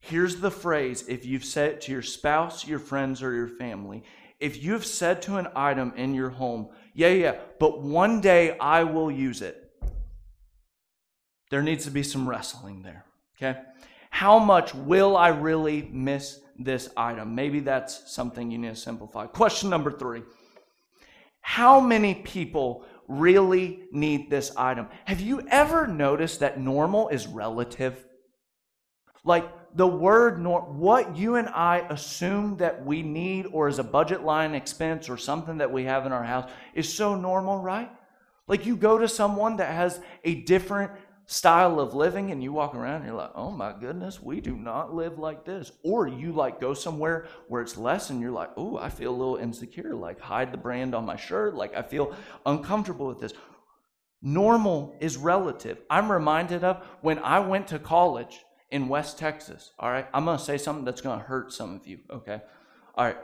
here's 0.00 0.40
the 0.40 0.50
phrase 0.50 1.04
if 1.06 1.24
you've 1.24 1.44
said 1.44 1.70
it 1.70 1.80
to 1.82 1.92
your 1.92 2.02
spouse, 2.02 2.66
your 2.66 2.80
friends, 2.80 3.22
or 3.22 3.32
your 3.32 3.46
family. 3.46 4.02
If 4.40 4.60
you've 4.60 4.84
said 4.84 5.22
to 5.22 5.36
an 5.36 5.46
item 5.54 5.92
in 5.94 6.14
your 6.14 6.30
home, 6.30 6.70
yeah, 6.92 7.10
yeah, 7.10 7.36
but 7.60 7.80
one 7.80 8.20
day 8.20 8.58
I 8.58 8.82
will 8.82 9.08
use 9.08 9.40
it, 9.40 9.70
there 11.52 11.62
needs 11.62 11.84
to 11.84 11.92
be 11.92 12.02
some 12.02 12.28
wrestling 12.28 12.82
there, 12.82 13.04
okay? 13.36 13.60
How 14.10 14.40
much 14.40 14.74
will 14.74 15.16
I 15.16 15.28
really 15.28 15.88
miss 15.92 16.40
this 16.58 16.88
item? 16.96 17.36
Maybe 17.36 17.60
that's 17.60 18.12
something 18.12 18.50
you 18.50 18.58
need 18.58 18.70
to 18.70 18.74
simplify. 18.74 19.26
Question 19.26 19.70
number 19.70 19.92
three 19.92 20.24
how 21.50 21.80
many 21.80 22.14
people 22.14 22.84
really 23.08 23.80
need 23.90 24.30
this 24.30 24.52
item? 24.56 24.86
Have 25.06 25.20
you 25.20 25.42
ever 25.50 25.88
noticed 25.88 26.38
that 26.38 26.60
normal 26.60 27.08
is 27.08 27.26
relative? 27.26 28.06
Like 29.24 29.50
the 29.74 29.84
word 29.84 30.40
nor 30.40 30.60
what 30.60 31.16
you 31.16 31.34
and 31.34 31.48
I 31.48 31.78
assume 31.90 32.58
that 32.58 32.86
we 32.86 33.02
need 33.02 33.46
or 33.50 33.66
is 33.66 33.80
a 33.80 33.82
budget 33.82 34.22
line 34.22 34.54
expense 34.54 35.08
or 35.08 35.16
something 35.16 35.58
that 35.58 35.72
we 35.72 35.82
have 35.86 36.06
in 36.06 36.12
our 36.12 36.22
house 36.22 36.48
is 36.72 36.94
so 36.94 37.16
normal, 37.16 37.58
right? 37.58 37.90
Like 38.46 38.64
you 38.64 38.76
go 38.76 38.98
to 38.98 39.08
someone 39.08 39.56
that 39.56 39.74
has 39.74 39.98
a 40.22 40.42
different 40.42 40.92
style 41.30 41.78
of 41.78 41.94
living 41.94 42.32
and 42.32 42.42
you 42.42 42.52
walk 42.52 42.74
around 42.74 42.96
and 42.96 43.06
you're 43.06 43.14
like, 43.14 43.30
oh 43.36 43.52
my 43.52 43.72
goodness, 43.72 44.20
we 44.20 44.40
do 44.40 44.56
not 44.56 44.92
live 44.92 45.16
like 45.16 45.44
this. 45.44 45.70
Or 45.84 46.08
you 46.08 46.32
like 46.32 46.60
go 46.60 46.74
somewhere 46.74 47.28
where 47.46 47.62
it's 47.62 47.76
less 47.76 48.10
and 48.10 48.20
you're 48.20 48.32
like, 48.32 48.50
oh, 48.56 48.78
I 48.78 48.88
feel 48.88 49.12
a 49.12 49.16
little 49.16 49.36
insecure, 49.36 49.94
like 49.94 50.18
hide 50.18 50.50
the 50.50 50.58
brand 50.58 50.92
on 50.92 51.06
my 51.06 51.14
shirt, 51.14 51.54
like 51.54 51.72
I 51.76 51.82
feel 51.82 52.16
uncomfortable 52.44 53.06
with 53.06 53.20
this. 53.20 53.32
Normal 54.20 54.96
is 54.98 55.16
relative. 55.16 55.78
I'm 55.88 56.10
reminded 56.10 56.64
of 56.64 56.84
when 57.00 57.20
I 57.20 57.38
went 57.38 57.68
to 57.68 57.78
college 57.78 58.44
in 58.72 58.88
West 58.88 59.16
Texas. 59.16 59.70
All 59.78 59.88
right, 59.88 60.08
I'm 60.12 60.24
gonna 60.24 60.36
say 60.36 60.58
something 60.58 60.84
that's 60.84 61.00
gonna 61.00 61.22
hurt 61.22 61.52
some 61.52 61.76
of 61.76 61.86
you, 61.86 62.00
okay? 62.10 62.40
All 62.96 63.04
right, 63.04 63.18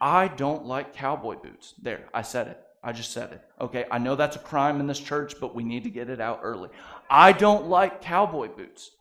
I 0.00 0.26
don't 0.26 0.66
like 0.66 0.94
cowboy 0.94 1.36
boots. 1.36 1.74
There, 1.80 2.08
I 2.12 2.22
said 2.22 2.48
it. 2.48 2.65
I 2.86 2.92
just 2.92 3.10
said 3.10 3.32
it. 3.32 3.42
Okay, 3.60 3.84
I 3.90 3.98
know 3.98 4.14
that's 4.14 4.36
a 4.36 4.38
crime 4.38 4.78
in 4.78 4.86
this 4.86 5.00
church, 5.00 5.34
but 5.40 5.56
we 5.56 5.64
need 5.64 5.82
to 5.82 5.90
get 5.90 6.08
it 6.08 6.20
out 6.20 6.38
early. 6.44 6.68
I 7.10 7.32
don't 7.32 7.66
like 7.66 8.00
cowboy 8.00 8.46
boots. 8.46 8.92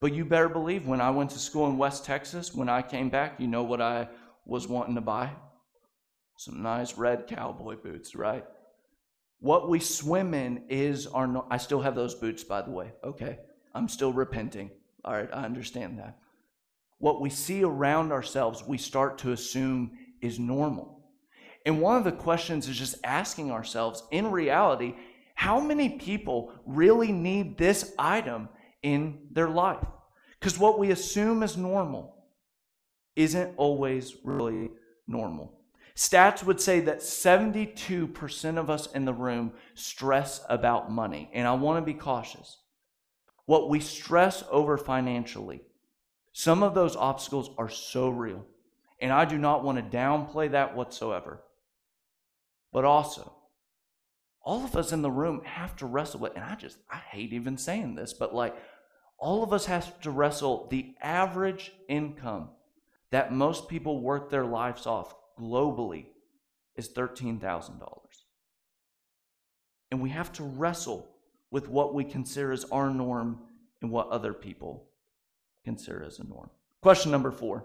But 0.00 0.14
you 0.14 0.24
better 0.24 0.48
believe 0.48 0.84
when 0.84 1.00
I 1.00 1.10
went 1.10 1.30
to 1.30 1.38
school 1.38 1.68
in 1.68 1.78
West 1.78 2.04
Texas, 2.04 2.52
when 2.52 2.68
I 2.68 2.82
came 2.82 3.08
back, 3.08 3.38
you 3.38 3.46
know 3.46 3.62
what 3.62 3.80
I 3.80 4.08
was 4.44 4.66
wanting 4.66 4.96
to 4.96 5.00
buy? 5.00 5.30
Some 6.38 6.60
nice 6.60 6.98
red 6.98 7.28
cowboy 7.28 7.76
boots, 7.76 8.16
right? 8.16 8.44
What 9.38 9.68
we 9.68 9.78
swim 9.78 10.34
in 10.34 10.64
is 10.68 11.06
our. 11.06 11.28
No- 11.28 11.46
I 11.48 11.58
still 11.58 11.80
have 11.80 11.94
those 11.94 12.16
boots, 12.16 12.42
by 12.42 12.62
the 12.62 12.72
way. 12.72 12.90
Okay, 13.04 13.38
I'm 13.74 13.88
still 13.88 14.12
repenting. 14.12 14.72
All 15.04 15.12
right, 15.12 15.30
I 15.32 15.44
understand 15.44 16.00
that. 16.00 16.18
What 16.98 17.20
we 17.20 17.30
see 17.30 17.62
around 17.62 18.10
ourselves, 18.10 18.64
we 18.66 18.76
start 18.76 19.18
to 19.18 19.30
assume 19.30 19.92
is 20.20 20.40
normal. 20.40 20.97
And 21.68 21.82
one 21.82 21.98
of 21.98 22.04
the 22.04 22.12
questions 22.12 22.66
is 22.66 22.78
just 22.78 22.96
asking 23.04 23.50
ourselves 23.50 24.02
in 24.10 24.30
reality, 24.30 24.94
how 25.34 25.60
many 25.60 25.90
people 25.90 26.50
really 26.64 27.12
need 27.12 27.58
this 27.58 27.92
item 27.98 28.48
in 28.82 29.18
their 29.32 29.50
life? 29.50 29.84
Because 30.40 30.58
what 30.58 30.78
we 30.78 30.92
assume 30.92 31.42
is 31.42 31.58
normal 31.58 32.24
isn't 33.16 33.52
always 33.58 34.16
really 34.24 34.70
normal. 35.06 35.60
Stats 35.94 36.42
would 36.42 36.58
say 36.58 36.80
that 36.80 37.00
72% 37.00 38.56
of 38.56 38.70
us 38.70 38.86
in 38.92 39.04
the 39.04 39.12
room 39.12 39.52
stress 39.74 40.40
about 40.48 40.90
money. 40.90 41.28
And 41.34 41.46
I 41.46 41.52
want 41.52 41.82
to 41.84 41.92
be 41.92 41.98
cautious. 41.98 42.56
What 43.44 43.68
we 43.68 43.80
stress 43.80 44.42
over 44.50 44.78
financially, 44.78 45.60
some 46.32 46.62
of 46.62 46.72
those 46.72 46.96
obstacles 46.96 47.50
are 47.58 47.68
so 47.68 48.08
real. 48.08 48.46
And 49.02 49.12
I 49.12 49.26
do 49.26 49.36
not 49.36 49.64
want 49.64 49.76
to 49.76 49.96
downplay 49.96 50.50
that 50.52 50.74
whatsoever. 50.74 51.42
But 52.72 52.84
also, 52.84 53.32
all 54.42 54.64
of 54.64 54.76
us 54.76 54.92
in 54.92 55.02
the 55.02 55.10
room 55.10 55.42
have 55.44 55.76
to 55.76 55.86
wrestle 55.86 56.20
with, 56.20 56.34
and 56.34 56.44
I 56.44 56.54
just, 56.54 56.78
I 56.90 56.96
hate 56.96 57.32
even 57.32 57.58
saying 57.58 57.94
this, 57.94 58.12
but 58.12 58.34
like, 58.34 58.56
all 59.18 59.42
of 59.42 59.52
us 59.52 59.66
have 59.66 60.00
to 60.02 60.10
wrestle 60.10 60.68
the 60.70 60.94
average 61.02 61.72
income 61.88 62.50
that 63.10 63.32
most 63.32 63.68
people 63.68 64.00
work 64.00 64.30
their 64.30 64.44
lives 64.44 64.86
off 64.86 65.14
globally 65.38 66.06
is 66.76 66.88
$13,000. 66.88 67.80
And 69.90 70.00
we 70.00 70.10
have 70.10 70.32
to 70.34 70.44
wrestle 70.44 71.08
with 71.50 71.68
what 71.68 71.94
we 71.94 72.04
consider 72.04 72.52
as 72.52 72.64
our 72.66 72.90
norm 72.90 73.40
and 73.80 73.90
what 73.90 74.08
other 74.08 74.32
people 74.32 74.88
consider 75.64 76.04
as 76.04 76.18
a 76.18 76.24
norm. 76.24 76.50
Question 76.82 77.10
number 77.10 77.30
four 77.30 77.64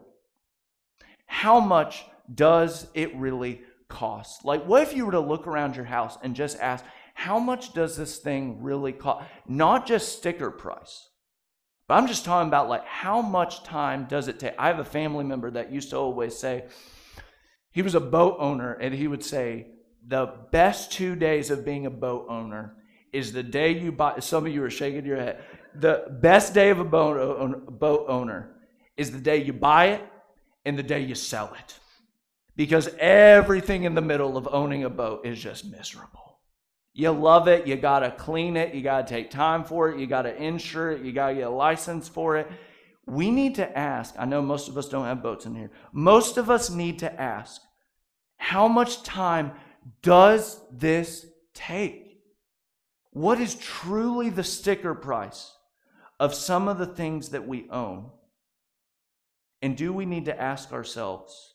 How 1.26 1.60
much 1.60 2.06
does 2.34 2.88
it 2.94 3.16
really 3.16 3.62
cost? 3.94 4.44
Like, 4.44 4.66
what 4.66 4.82
if 4.82 4.96
you 4.96 5.06
were 5.06 5.12
to 5.14 5.20
look 5.20 5.46
around 5.48 5.76
your 5.76 5.86
house 5.86 6.18
and 6.24 6.36
just 6.36 6.60
ask, 6.60 6.84
how 7.14 7.38
much 7.38 7.74
does 7.74 7.96
this 7.96 8.18
thing 8.18 8.62
really 8.62 8.92
cost? 8.92 9.26
Not 9.48 9.86
just 9.86 10.18
sticker 10.18 10.50
price, 10.50 11.10
but 11.88 11.94
I'm 11.96 12.08
just 12.08 12.26
talking 12.26 12.48
about 12.48 12.70
like 12.70 12.86
how 12.86 13.22
much 13.22 13.64
time 13.64 14.08
does 14.10 14.28
it 14.28 14.40
take? 14.40 14.56
I 14.58 14.68
have 14.68 14.80
a 14.80 14.86
family 14.86 15.24
member 15.24 15.52
that 15.52 15.72
used 15.72 15.92
to 15.92 15.98
always 15.98 16.36
say, 16.36 16.66
he 17.72 17.84
was 17.84 17.96
a 17.96 18.00
boat 18.00 18.38
owner, 18.40 18.74
and 18.74 18.94
he 18.94 19.08
would 19.08 19.24
say, 19.24 19.68
the 20.06 20.34
best 20.52 20.92
two 20.92 21.16
days 21.16 21.50
of 21.52 21.64
being 21.64 21.86
a 21.86 21.92
boat 21.92 22.26
owner 22.30 22.76
is 23.12 23.32
the 23.32 23.44
day 23.44 23.72
you 23.72 23.92
buy. 23.92 24.20
Some 24.20 24.46
of 24.46 24.52
you 24.52 24.64
are 24.64 24.70
shaking 24.70 25.06
your 25.06 25.18
head. 25.18 25.44
The 25.76 26.18
best 26.22 26.54
day 26.54 26.72
of 26.72 26.80
a 26.80 26.84
boat 26.84 28.06
owner 28.10 28.56
is 28.98 29.12
the 29.12 29.20
day 29.20 29.38
you 29.44 29.54
buy 29.54 29.86
it 29.86 30.02
and 30.66 30.78
the 30.78 30.84
day 30.84 31.02
you 31.02 31.16
sell 31.16 31.54
it 31.60 31.80
because 32.56 32.90
everything 33.00 33.84
in 33.84 33.96
the 33.96 34.02
middle 34.02 34.38
of 34.38 34.48
owning 34.52 34.84
a 34.84 34.90
boat 34.90 35.26
is 35.26 35.40
just 35.40 35.66
miserable. 35.66 36.40
You 36.94 37.12
love 37.12 37.48
it, 37.48 37.66
you 37.66 37.76
got 37.76 38.00
to 38.00 38.12
clean 38.12 38.56
it, 38.56 38.76
you 38.76 38.84
got 38.84 39.08
to 39.08 39.14
take 39.14 39.32
time 39.32 39.64
for 39.64 39.90
it, 39.90 40.00
you 40.00 40.06
got 40.06 40.24
to 40.24 40.36
insure 40.36 40.92
it, 40.92 41.02
you 41.02 41.12
got 41.12 41.30
to 41.30 41.36
get 41.36 41.48
a 41.48 41.50
license 41.50 42.08
for 42.08 42.38
it. 42.38 42.48
We 43.08 43.32
need 43.32 43.56
to 43.56 43.78
ask, 43.78 44.14
I 44.18 44.26
know 44.26 44.42
most 44.42 44.70
of 44.70 44.78
us 44.78 44.88
don't 44.88 45.06
have 45.06 45.24
boats 45.24 45.46
in 45.46 45.56
here. 45.56 45.72
Most 45.92 46.38
of 46.38 46.50
us 46.52 46.70
need 46.70 47.00
to 47.00 47.22
ask, 47.22 47.62
how 48.38 48.68
much 48.68 49.02
time 49.02 49.54
does 50.02 50.62
this 50.72 51.26
take? 51.54 52.20
What 53.12 53.40
is 53.40 53.56
truly 53.56 54.30
the 54.30 54.44
sticker 54.44 54.94
price 54.94 55.52
of 56.20 56.34
some 56.34 56.68
of 56.68 56.78
the 56.78 56.86
things 56.86 57.30
that 57.30 57.48
we 57.48 57.68
own? 57.70 58.12
And 59.62 59.76
do 59.76 59.94
we 59.94 60.06
need 60.06 60.26
to 60.26 60.40
ask 60.40 60.72
ourselves 60.72 61.53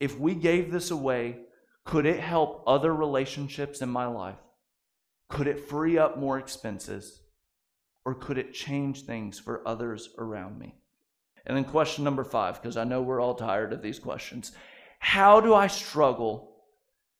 if 0.00 0.18
we 0.18 0.34
gave 0.34 0.70
this 0.70 0.90
away, 0.90 1.38
could 1.84 2.06
it 2.06 2.20
help 2.20 2.64
other 2.66 2.94
relationships 2.94 3.82
in 3.82 3.88
my 3.88 4.06
life? 4.06 4.38
Could 5.28 5.46
it 5.46 5.68
free 5.68 5.98
up 5.98 6.18
more 6.18 6.38
expenses? 6.38 7.20
Or 8.04 8.14
could 8.14 8.38
it 8.38 8.52
change 8.52 9.02
things 9.02 9.38
for 9.38 9.66
others 9.66 10.10
around 10.18 10.58
me? 10.58 10.74
And 11.46 11.56
then, 11.56 11.64
question 11.64 12.04
number 12.04 12.24
five, 12.24 12.60
because 12.60 12.76
I 12.76 12.84
know 12.84 13.02
we're 13.02 13.20
all 13.20 13.34
tired 13.34 13.72
of 13.72 13.82
these 13.82 13.98
questions. 13.98 14.52
How 14.98 15.40
do 15.40 15.54
I 15.54 15.66
struggle 15.66 16.56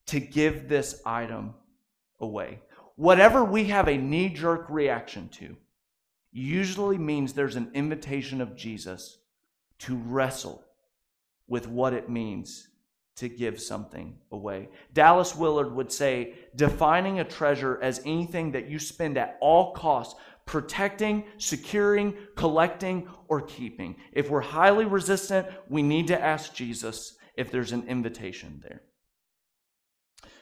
to 0.07 0.21
give 0.21 0.69
this 0.69 1.03
item 1.05 1.55
away? 2.21 2.61
Whatever 2.97 3.45
we 3.45 3.65
have 3.65 3.89
a 3.89 3.99
knee 3.99 4.31
jerk 4.31 4.67
reaction 4.71 5.29
to 5.31 5.57
usually 6.33 6.97
means 6.97 7.33
there's 7.33 7.57
an 7.57 7.71
invitation 7.75 8.41
of 8.41 8.57
Jesus 8.57 9.19
to 9.81 9.97
wrestle 9.97 10.64
with 11.49 11.69
what 11.69 11.93
it 11.93 12.09
means 12.09 12.69
to 13.17 13.29
give 13.29 13.61
something 13.61 14.17
away. 14.33 14.69
Dallas 14.93 15.37
Willard 15.37 15.73
would 15.75 15.93
say 15.93 16.35
defining 16.57 17.21
a 17.21 17.25
treasure 17.25 17.79
as 17.81 18.01
anything 18.05 18.53
that 18.53 18.69
you 18.69 18.79
spend 18.79 19.17
at 19.17 19.39
all 19.41 19.73
costs 19.73 20.15
protecting, 20.47 21.25
securing, 21.39 22.15
collecting, 22.37 23.09
or 23.29 23.41
keeping. 23.41 23.97
If 24.13 24.31
we're 24.31 24.41
highly 24.41 24.85
resistant, 24.85 25.47
we 25.69 25.83
need 25.83 26.09
to 26.09 26.21
ask 26.21 26.55
Jesus 26.55 27.17
if 27.37 27.51
there's 27.51 27.73
an 27.73 27.89
invitation 27.89 28.61
there. 28.63 28.83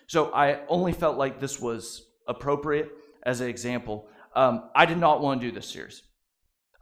So 0.07 0.33
I 0.33 0.61
only 0.67 0.93
felt 0.93 1.17
like 1.17 1.41
this 1.41 1.61
was 1.61 2.07
appropriate 2.27 2.91
as 3.23 3.41
an 3.41 3.49
example. 3.49 4.09
Um, 4.35 4.71
I 4.75 4.87
did 4.87 4.99
not 4.99 5.21
want 5.21 5.41
to 5.41 5.47
do 5.47 5.55
this 5.55 5.69
series. 5.69 6.03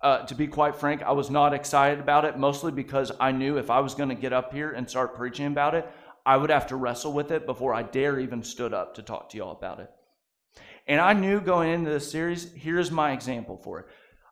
Uh, 0.02 0.24
to 0.24 0.34
be 0.34 0.46
quite 0.46 0.76
frank, 0.76 1.02
I 1.02 1.12
was 1.12 1.28
not 1.28 1.52
excited 1.52 2.00
about 2.00 2.24
it, 2.24 2.38
mostly 2.38 2.72
because 2.72 3.12
I 3.20 3.32
knew 3.32 3.58
if 3.58 3.70
I 3.70 3.80
was 3.80 3.94
going 3.94 4.08
to 4.08 4.14
get 4.14 4.32
up 4.32 4.52
here 4.52 4.70
and 4.70 4.88
start 4.88 5.14
preaching 5.14 5.46
about 5.46 5.74
it, 5.74 5.86
I 6.24 6.36
would 6.36 6.50
have 6.50 6.68
to 6.68 6.76
wrestle 6.76 7.12
with 7.12 7.30
it 7.30 7.44
before 7.44 7.74
I 7.74 7.82
dare 7.82 8.18
even 8.18 8.42
stood 8.42 8.72
up 8.72 8.94
to 8.94 9.02
talk 9.02 9.28
to 9.30 9.36
y'all 9.36 9.52
about 9.52 9.80
it. 9.80 9.90
And 10.86 11.00
I 11.00 11.12
knew 11.12 11.40
going 11.40 11.70
into 11.70 11.90
this 11.90 12.10
series, 12.10 12.52
here's 12.54 12.90
my 12.90 13.12
example 13.12 13.58
for 13.62 13.80
it. 13.80 13.86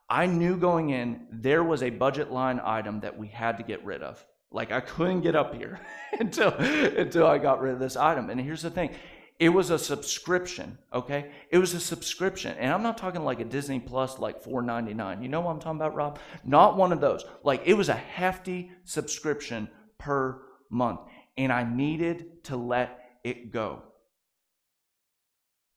I 0.09 0.27
knew 0.27 0.57
going 0.57 0.91
in 0.91 1.27
there 1.31 1.63
was 1.63 1.83
a 1.83 1.91
budget 1.91 2.33
line 2.33 2.61
item 2.65 3.01
that 3.01 3.19
we 3.19 3.29
had 3.29 3.59
to 3.59 3.63
get 3.63 3.85
rid 3.85 4.03
of. 4.03 4.25
Like 4.51 4.73
I 4.73 4.81
couldn't 4.81 5.21
get 5.21 5.37
up 5.37 5.55
here 5.55 5.79
until 6.19 6.53
until 6.55 7.27
I 7.27 7.37
got 7.39 7.61
rid 7.61 7.75
of 7.75 7.79
this 7.79 7.97
item. 7.97 8.31
And 8.31 8.41
here's 8.41 8.63
the 8.63 8.71
thing. 8.71 8.91
It 9.39 9.51
was 9.51 9.71
a 9.71 9.79
subscription, 9.79 10.79
okay? 10.93 11.31
It 11.51 11.59
was 11.59 11.73
a 11.73 11.81
subscription. 11.81 12.57
And 12.59 12.73
I'm 12.73 12.83
not 12.83 12.99
talking 12.99 13.23
like 13.23 13.39
a 13.39 13.45
Disney 13.45 13.79
Plus 13.79 14.19
like 14.19 14.43
4.99. 14.43 15.23
You 15.23 15.29
know 15.29 15.41
what 15.41 15.53
I'm 15.53 15.61
talking 15.61 15.81
about, 15.81 15.95
Rob? 15.95 16.19
Not 16.45 16.77
one 16.77 16.93
of 16.93 17.01
those. 17.01 17.25
Like 17.45 17.63
it 17.65 17.75
was 17.75 17.89
a 17.89 17.95
hefty 17.95 18.73
subscription 18.85 19.69
per 19.97 20.43
month. 20.71 21.01
And 21.37 21.53
I 21.53 21.63
needed 21.63 22.45
to 22.45 22.57
let 22.57 22.99
it 23.23 23.53
go. 23.53 23.83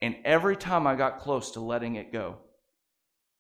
And 0.02 0.16
every 0.26 0.56
time 0.56 0.88
I 0.88 0.96
got 0.96 1.20
close 1.20 1.52
to 1.52 1.60
letting 1.60 1.96
it 1.96 2.12
go, 2.12 2.38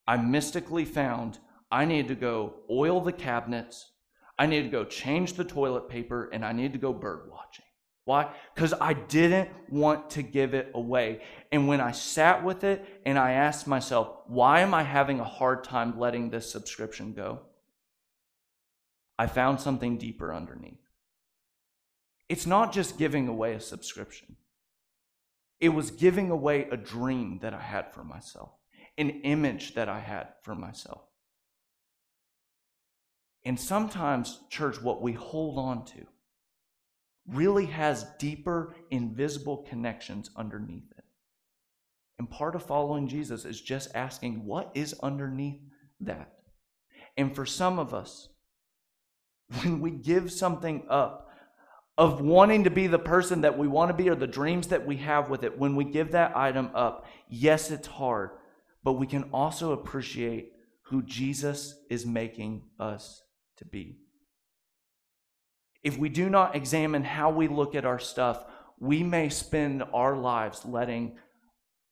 I 0.07 0.17
mystically 0.17 0.86
found 0.86 1.39
I 1.71 1.86
needed 1.86 2.10
to 2.10 2.15
go 2.15 2.55
oil 2.69 3.01
the 3.01 3.12
cabinets, 3.12 3.93
I 4.38 4.45
needed 4.45 4.65
to 4.65 4.77
go 4.77 4.86
change 4.86 5.34
the 5.34 5.43
toilet 5.43 5.89
paper, 5.89 6.29
and 6.31 6.45
I 6.45 6.51
needed 6.51 6.73
to 6.73 6.79
go 6.79 6.93
bird 6.93 7.29
watching. 7.31 7.65
Why? 8.12 8.30
Because 8.54 8.74
I 8.74 8.91
didn't 8.91 9.52
want 9.69 10.10
to 10.10 10.21
give 10.21 10.54
it 10.54 10.69
away. 10.76 11.21
And 11.50 11.69
when 11.69 11.80
I 11.80 11.93
sat 11.93 12.43
with 12.43 12.65
it 12.65 12.84
and 13.06 13.17
I 13.17 13.32
asked 13.32 13.67
myself, 13.67 14.10
why 14.28 14.60
am 14.60 14.74
I 14.74 14.84
having 14.84 15.21
a 15.21 15.24
hard 15.24 15.63
time 15.63 15.97
letting 15.97 16.30
this 16.30 16.52
subscription 16.52 17.13
go? 17.13 17.39
I 19.17 19.28
found 19.28 19.62
something 19.62 19.97
deeper 19.97 20.34
underneath. 20.34 20.89
It's 22.28 22.45
not 22.45 22.74
just 22.74 22.97
giving 22.97 23.30
away 23.30 23.54
a 23.54 23.62
subscription. 23.62 24.36
It 25.62 25.69
was 25.69 25.89
giving 25.89 26.30
away 26.32 26.67
a 26.69 26.76
dream 26.76 27.39
that 27.41 27.54
I 27.54 27.62
had 27.62 27.93
for 27.93 28.04
myself, 28.04 28.50
an 28.97 29.21
image 29.21 29.74
that 29.76 29.88
I 29.88 30.02
had 30.02 30.34
for 30.43 30.54
myself. 30.54 31.04
And 33.45 33.58
sometimes, 33.58 34.41
church, 34.50 34.82
what 34.82 35.02
we 35.02 35.13
hold 35.13 35.58
on 35.58 35.86
to 35.86 36.08
really 37.27 37.67
has 37.67 38.05
deeper, 38.19 38.75
invisible 38.89 39.57
connections 39.69 40.29
underneath 40.36 40.91
it. 40.97 41.03
And 42.19 42.29
part 42.29 42.55
of 42.55 42.63
following 42.63 43.07
Jesus 43.07 43.45
is 43.45 43.60
just 43.62 43.95
asking, 43.95 44.45
what 44.45 44.71
is 44.75 44.95
underneath 45.01 45.60
that? 46.01 46.34
And 47.17 47.36
for 47.36 47.45
some 47.45 47.79
of 47.79 47.93
us, 47.93 48.29
when 49.62 49.81
we 49.81 49.91
give 49.91 50.31
something 50.31 50.84
up, 50.89 51.31
of 51.97 52.21
wanting 52.21 52.63
to 52.63 52.69
be 52.69 52.88
the 52.88 52.97
person 52.97 53.41
that 53.41 53.57
we 53.57 53.67
want 53.67 53.89
to 53.89 53.93
be 53.93 54.10
or 54.10 54.15
the 54.15 54.25
dreams 54.25 54.67
that 54.67 54.86
we 54.86 54.97
have 54.97 55.29
with 55.29 55.43
it, 55.43 55.57
when 55.60 55.75
we 55.75 55.84
give 55.84 56.12
that 56.12 56.36
item 56.36 56.71
up, 56.73 57.05
yes, 57.29 57.69
it's 57.69 57.88
hard, 57.88 58.31
but 58.84 58.93
we 58.93 59.05
can 59.05 59.23
also 59.34 59.73
appreciate 59.73 60.51
who 60.84 61.03
Jesus 61.03 61.75
is 61.89 62.05
making 62.05 62.63
us 62.79 63.21
to 63.57 63.65
be. 63.65 63.97
If 65.84 65.98
we 65.98 66.10
do 66.10 66.30
not 66.30 66.56
examine 66.56 67.04
how 67.04 67.32
we 67.32 67.48
look 67.48 67.76
at 67.76 67.86
our 67.86 68.00
stuff, 68.00 68.44
we 68.80 69.04
may 69.04 69.30
spend 69.30 69.84
our 69.94 70.15
lives 70.15 70.65
letting 70.65 71.17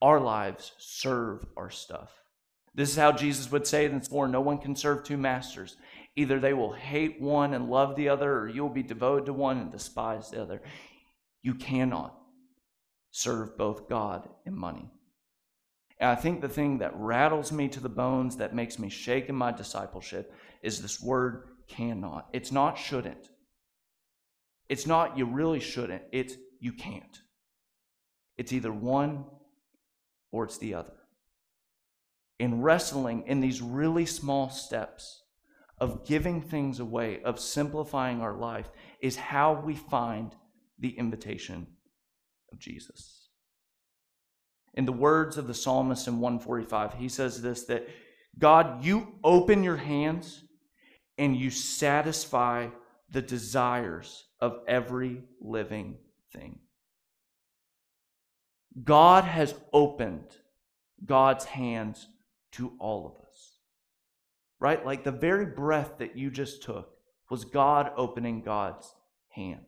our 0.02 0.20
lives 0.20 0.72
serve 0.78 1.46
our 1.58 1.70
stuff. 1.70 2.12
This 2.76 2.90
is 2.90 2.96
how 2.96 3.12
Jesus 3.12 3.52
would 3.52 3.68
say 3.68 3.86
it 3.86 3.92
in 3.92 4.02
4 4.02 4.28
No 4.28 4.42
one 4.42 4.60
can 4.60 4.76
serve 4.76 5.04
two 5.04 5.18
masters. 5.18 5.76
Either 6.16 6.40
they 6.40 6.54
will 6.54 6.74
hate 6.74 7.22
one 7.22 7.54
and 7.54 7.70
love 7.70 7.96
the 7.96 8.10
other, 8.10 8.40
or 8.40 8.48
you 8.48 8.62
will 8.62 8.70
be 8.70 8.84
devoted 8.84 9.26
to 9.26 9.34
one 9.34 9.58
and 9.58 9.72
despise 9.72 10.30
the 10.30 10.42
other. 10.42 10.62
You 11.42 11.56
cannot 11.56 12.16
serve 13.12 13.58
both 13.58 13.88
God 13.90 14.28
and 14.46 14.56
money. 14.56 14.90
And 16.00 16.10
I 16.10 16.16
think 16.16 16.42
the 16.42 16.50
thing 16.50 16.80
that 16.80 16.96
rattles 16.96 17.52
me 17.52 17.68
to 17.70 17.80
the 17.80 17.90
bones, 17.90 18.38
that 18.38 18.56
makes 18.56 18.80
me 18.80 18.90
shake 18.90 19.30
in 19.30 19.36
my 19.36 19.52
discipleship, 19.52 20.34
is 20.62 20.82
this 20.82 21.02
word 21.02 21.44
cannot. 21.68 22.28
It's 22.34 22.52
not 22.52 22.78
shouldn't. 22.78 23.29
It's 24.70 24.88
not 24.88 25.18
you 25.18 25.26
really 25.26 25.60
shouldn't. 25.60 26.04
It's 26.12 26.36
you 26.60 26.74
can't. 26.74 27.20
It's 28.38 28.54
either 28.54 28.72
one 28.72 29.26
or 30.32 30.46
it's 30.46 30.58
the 30.58 30.76
other. 30.76 30.94
In 32.38 32.62
wrestling 32.62 33.24
in 33.28 33.42
these 33.42 33.62
really 33.62 34.06
small 34.06 34.50
steps, 34.50 35.24
of 35.80 36.06
giving 36.06 36.42
things 36.42 36.80
away, 36.80 37.22
of 37.24 37.40
simplifying 37.40 38.22
our 38.22 38.34
life, 38.34 38.70
is 39.02 39.16
how 39.16 39.54
we 39.54 39.76
find 39.76 40.36
the 40.78 40.98
invitation 40.98 41.68
of 42.52 42.60
Jesus. 42.60 43.30
In 44.74 44.86
the 44.86 44.92
words 44.92 45.38
of 45.38 45.48
the 45.48 45.54
psalmist 45.54 46.08
in 46.08 46.20
145, 46.20 46.94
he 46.94 47.10
says 47.10 47.42
this 47.42 47.64
that 47.66 47.88
God, 48.38 48.84
you 48.84 49.16
open 49.24 49.64
your 49.64 49.78
hands 49.78 50.44
and 51.18 51.36
you 51.36 51.50
satisfy 51.50 52.68
the 53.12 53.22
desires 53.22 54.26
of 54.40 54.60
every 54.68 55.24
living 55.42 55.98
thing. 56.32 56.60
God 58.84 59.24
has 59.24 59.56
opened 59.74 60.28
God's 61.06 61.46
hands 61.46 62.08
to 62.54 62.74
all 62.80 63.06
of 63.08 63.26
us 63.26 63.30
right? 64.60 64.86
Like 64.86 65.04
the 65.04 65.12
very 65.12 65.46
breath 65.46 65.98
that 66.00 66.18
you 66.18 66.30
just 66.30 66.64
took 66.64 66.92
was 67.30 67.46
God 67.46 67.92
opening 67.96 68.42
God's 68.42 68.94
hand. 69.30 69.66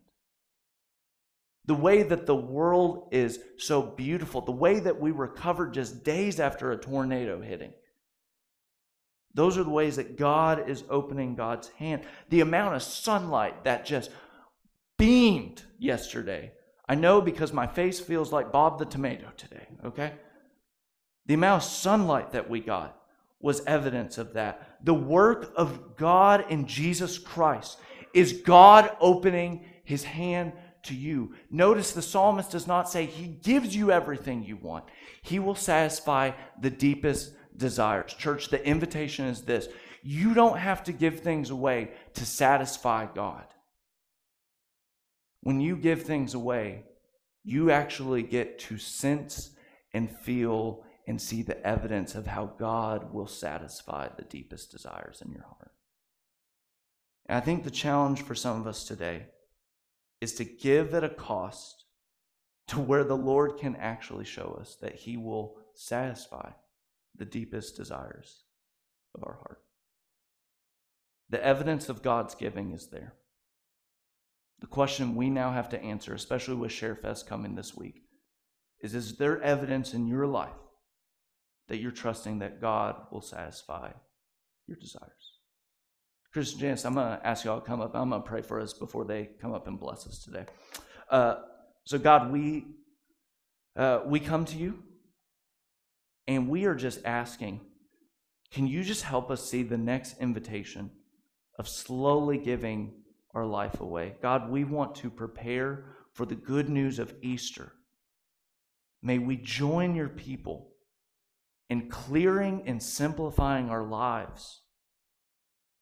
The 1.66 1.76
way 1.76 2.04
that 2.04 2.26
the 2.26 2.36
world 2.36 3.08
is 3.12 3.40
so 3.58 3.82
beautiful, 3.82 4.42
the 4.42 4.52
way 4.52 4.80
that 4.80 5.00
we 5.00 5.12
recovered 5.12 5.74
just 5.74 6.04
days 6.04 6.40
after 6.40 6.72
a 6.72 6.78
tornado 6.78 7.40
hitting. 7.40 7.74
Those 9.34 9.58
are 9.58 9.64
the 9.64 9.70
ways 9.70 9.96
that 9.96 10.18
God 10.18 10.70
is 10.70 10.84
opening 10.90 11.36
God's 11.36 11.70
hand. 11.70 12.04
The 12.30 12.42
amount 12.42 12.76
of 12.76 12.84
sunlight 12.84 13.64
that 13.64 13.86
just 13.86 14.12
beamed 14.98 15.64
yesterday. 15.80 16.52
I 16.88 16.96
know 16.96 17.22
because 17.22 17.54
my 17.54 17.68
face 17.68 18.00
feels 18.00 18.32
like 18.32 18.52
Bob 18.52 18.78
the 18.78 18.86
tomato 18.86 19.28
today, 19.38 19.68
okay? 19.86 20.14
The 21.26 21.34
amount 21.36 21.64
of 21.64 21.70
sunlight 21.70 22.32
that 22.34 22.50
we 22.50 22.60
got 22.60 22.98
was 23.40 23.66
evidence 23.66 24.18
of 24.18 24.34
that. 24.34 24.78
The 24.84 24.94
work 24.94 25.54
of 25.56 25.96
God 25.96 26.46
in 26.50 26.68
Jesus 26.68 27.18
Christ 27.18 27.80
is 28.14 28.34
God 28.34 28.96
opening 29.00 29.66
his 29.84 30.04
hand 30.04 30.54
to 30.84 30.96
you. 30.96 31.34
Notice 31.50 31.94
the 31.94 32.02
psalmist 32.02 32.52
does 32.52 32.68
not 32.68 32.90
say 32.90 33.06
he 33.06 33.28
gives 33.28 33.76
you 33.76 33.92
everything 33.92 34.44
you 34.44 34.58
want, 34.58 34.86
he 35.22 35.40
will 35.40 35.56
satisfy 35.56 36.32
the 36.60 36.70
deepest 36.70 37.34
desires. 37.62 38.14
Church, 38.14 38.50
the 38.50 38.66
invitation 38.66 39.26
is 39.26 39.44
this 39.44 39.70
you 40.04 40.34
don't 40.34 40.58
have 40.58 40.84
to 40.86 40.92
give 40.92 41.20
things 41.20 41.50
away 41.50 41.92
to 42.16 42.26
satisfy 42.26 43.06
God. 43.06 43.46
When 45.42 45.62
you 45.62 45.78
give 45.78 46.04
things 46.04 46.34
away, 46.34 46.84
you 47.44 47.72
actually 47.72 48.24
get 48.24 48.60
to 48.60 48.78
sense 48.78 49.52
and 49.94 50.10
feel 50.10 50.84
and 51.08 51.22
see 51.22 51.42
the 51.42 51.66
evidence 51.66 52.16
of 52.16 52.28
how 52.28 52.46
God 52.60 53.14
will 53.14 53.28
satisfy 53.28 54.08
the 54.10 54.24
deepest 54.24 54.72
desires 54.72 55.22
in 55.26 55.32
your 55.32 55.44
heart. 55.44 55.72
And 57.28 57.38
I 57.38 57.42
think 57.42 57.64
the 57.64 57.72
challenge 57.72 58.22
for 58.22 58.36
some 58.36 58.60
of 58.60 58.68
us 58.68 58.84
today 58.84 59.28
is 60.20 60.34
to 60.36 60.46
give 60.46 60.94
at 60.94 61.04
a 61.04 61.10
cost 61.10 61.86
to 62.68 62.80
where 62.80 63.04
the 63.04 63.18
Lord 63.18 63.58
can 63.58 63.76
actually 63.76 64.26
show 64.26 64.58
us 64.60 64.78
that 64.82 64.96
He 64.96 65.18
will 65.18 65.58
satisfy 65.74 66.52
the 67.16 67.26
deepest 67.26 67.76
desires 67.76 68.44
of 69.16 69.24
our 69.24 69.34
heart. 69.34 69.62
The 71.30 71.44
evidence 71.44 71.90
of 71.90 72.04
God's 72.04 72.36
giving 72.36 72.72
is 72.72 72.90
there. 72.90 73.14
The 74.60 74.68
question 74.68 75.16
we 75.16 75.30
now 75.30 75.52
have 75.52 75.70
to 75.70 75.82
answer, 75.82 76.14
especially 76.14 76.56
with 76.56 76.72
ShareFest 76.72 77.26
coming 77.26 77.56
this 77.56 77.76
week, 77.76 78.04
is 78.82 78.94
Is 78.94 79.18
there 79.18 79.42
evidence 79.42 79.94
in 79.94 80.08
your 80.08 80.28
life 80.28 80.50
that 81.68 81.78
you're 81.78 81.92
trusting 81.92 82.40
that 82.40 82.62
God 82.62 82.96
will 83.12 83.22
satisfy 83.22 83.92
your 84.68 84.78
desires? 84.78 85.40
Christian 86.34 86.60
Janice, 86.60 86.86
I'm 86.86 86.94
going 86.94 87.18
to 87.18 87.28
ask 87.28 87.44
y'all 87.44 87.60
to 87.60 87.66
come 87.66 87.82
up. 87.82 87.94
I'm 87.94 88.10
going 88.10 88.22
to 88.22 88.28
pray 88.28 88.42
for 88.42 88.60
us 88.60 88.74
before 88.74 89.06
they 89.06 89.30
come 89.42 89.54
up 89.54 89.68
and 89.68 89.80
bless 89.80 90.08
us 90.08 90.24
today. 90.24 90.46
Uh, 91.10 91.36
so, 91.86 91.98
God, 91.98 92.32
we, 92.32 92.68
uh, 93.76 94.00
we 94.06 94.20
come 94.20 94.46
to 94.46 94.58
you 94.58 94.82
and 96.28 96.50
we 96.50 96.66
are 96.66 96.76
just 96.76 97.06
asking 97.06 97.62
can 98.52 98.68
you 98.68 98.84
just 98.84 99.04
help 99.04 99.32
us 99.32 99.50
see 99.50 99.64
the 99.64 99.78
next 99.78 100.20
invitation 100.20 100.92
of 101.58 101.70
slowly 101.70 102.38
giving 102.38 102.92
our 103.34 103.46
life 103.46 103.80
away? 103.80 104.16
God, 104.22 104.50
we 104.50 104.66
want 104.66 104.96
to 104.96 105.10
prepare 105.10 105.86
for 106.14 106.26
the 106.26 106.36
good 106.36 106.68
news 106.68 107.00
of 107.00 107.14
Easter. 107.22 107.72
May 109.02 109.20
we 109.20 109.38
join 109.38 109.96
your 109.96 110.10
people 110.10 110.74
in 111.70 111.90
clearing 111.90 112.64
and 112.66 112.84
simplifying 112.84 113.70
our 113.70 113.84
lives 113.84 114.64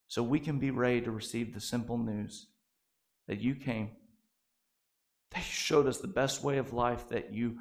so 0.08 0.22
we 0.22 0.40
can 0.40 0.60
be 0.60 0.70
ready 0.70 1.02
to 1.02 1.12
receive 1.12 1.54
the 1.54 1.60
simple 1.60 1.98
news 1.98 2.48
that 3.28 3.42
you 3.42 3.56
came, 3.56 3.92
that 5.32 5.40
you 5.40 5.44
showed 5.52 5.88
us 5.88 5.98
the 5.98 6.08
best 6.08 6.44
way 6.44 6.60
of 6.60 6.74
life, 6.74 7.10
that 7.10 7.34
you 7.34 7.58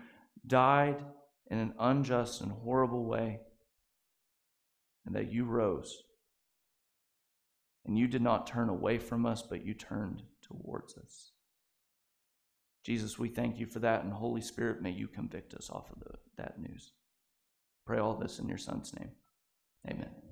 died 0.46 1.02
in 1.50 1.58
an 1.58 1.74
unjust 1.78 2.40
and 2.40 2.52
horrible 2.52 3.04
way, 3.04 3.40
and 5.06 5.14
that 5.14 5.32
you 5.32 5.44
rose. 5.44 6.02
And 7.86 7.98
you 7.98 8.06
did 8.06 8.22
not 8.22 8.46
turn 8.46 8.68
away 8.68 8.98
from 8.98 9.24
us, 9.24 9.42
but 9.42 9.64
you 9.64 9.72
turned 9.72 10.22
towards 10.42 10.96
us. 10.98 11.32
Jesus, 12.84 13.18
we 13.18 13.28
thank 13.28 13.58
you 13.58 13.66
for 13.66 13.80
that, 13.80 14.04
and 14.04 14.12
Holy 14.12 14.40
Spirit, 14.40 14.82
may 14.82 14.90
you 14.90 15.08
convict 15.08 15.54
us 15.54 15.70
off 15.70 15.90
of 15.90 16.00
the, 16.00 16.18
that 16.36 16.60
news. 16.60 16.92
Pray 17.86 17.98
all 17.98 18.14
this 18.14 18.38
in 18.38 18.48
your 18.48 18.58
Son's 18.58 18.94
name. 18.94 19.10
Amen. 19.90 20.27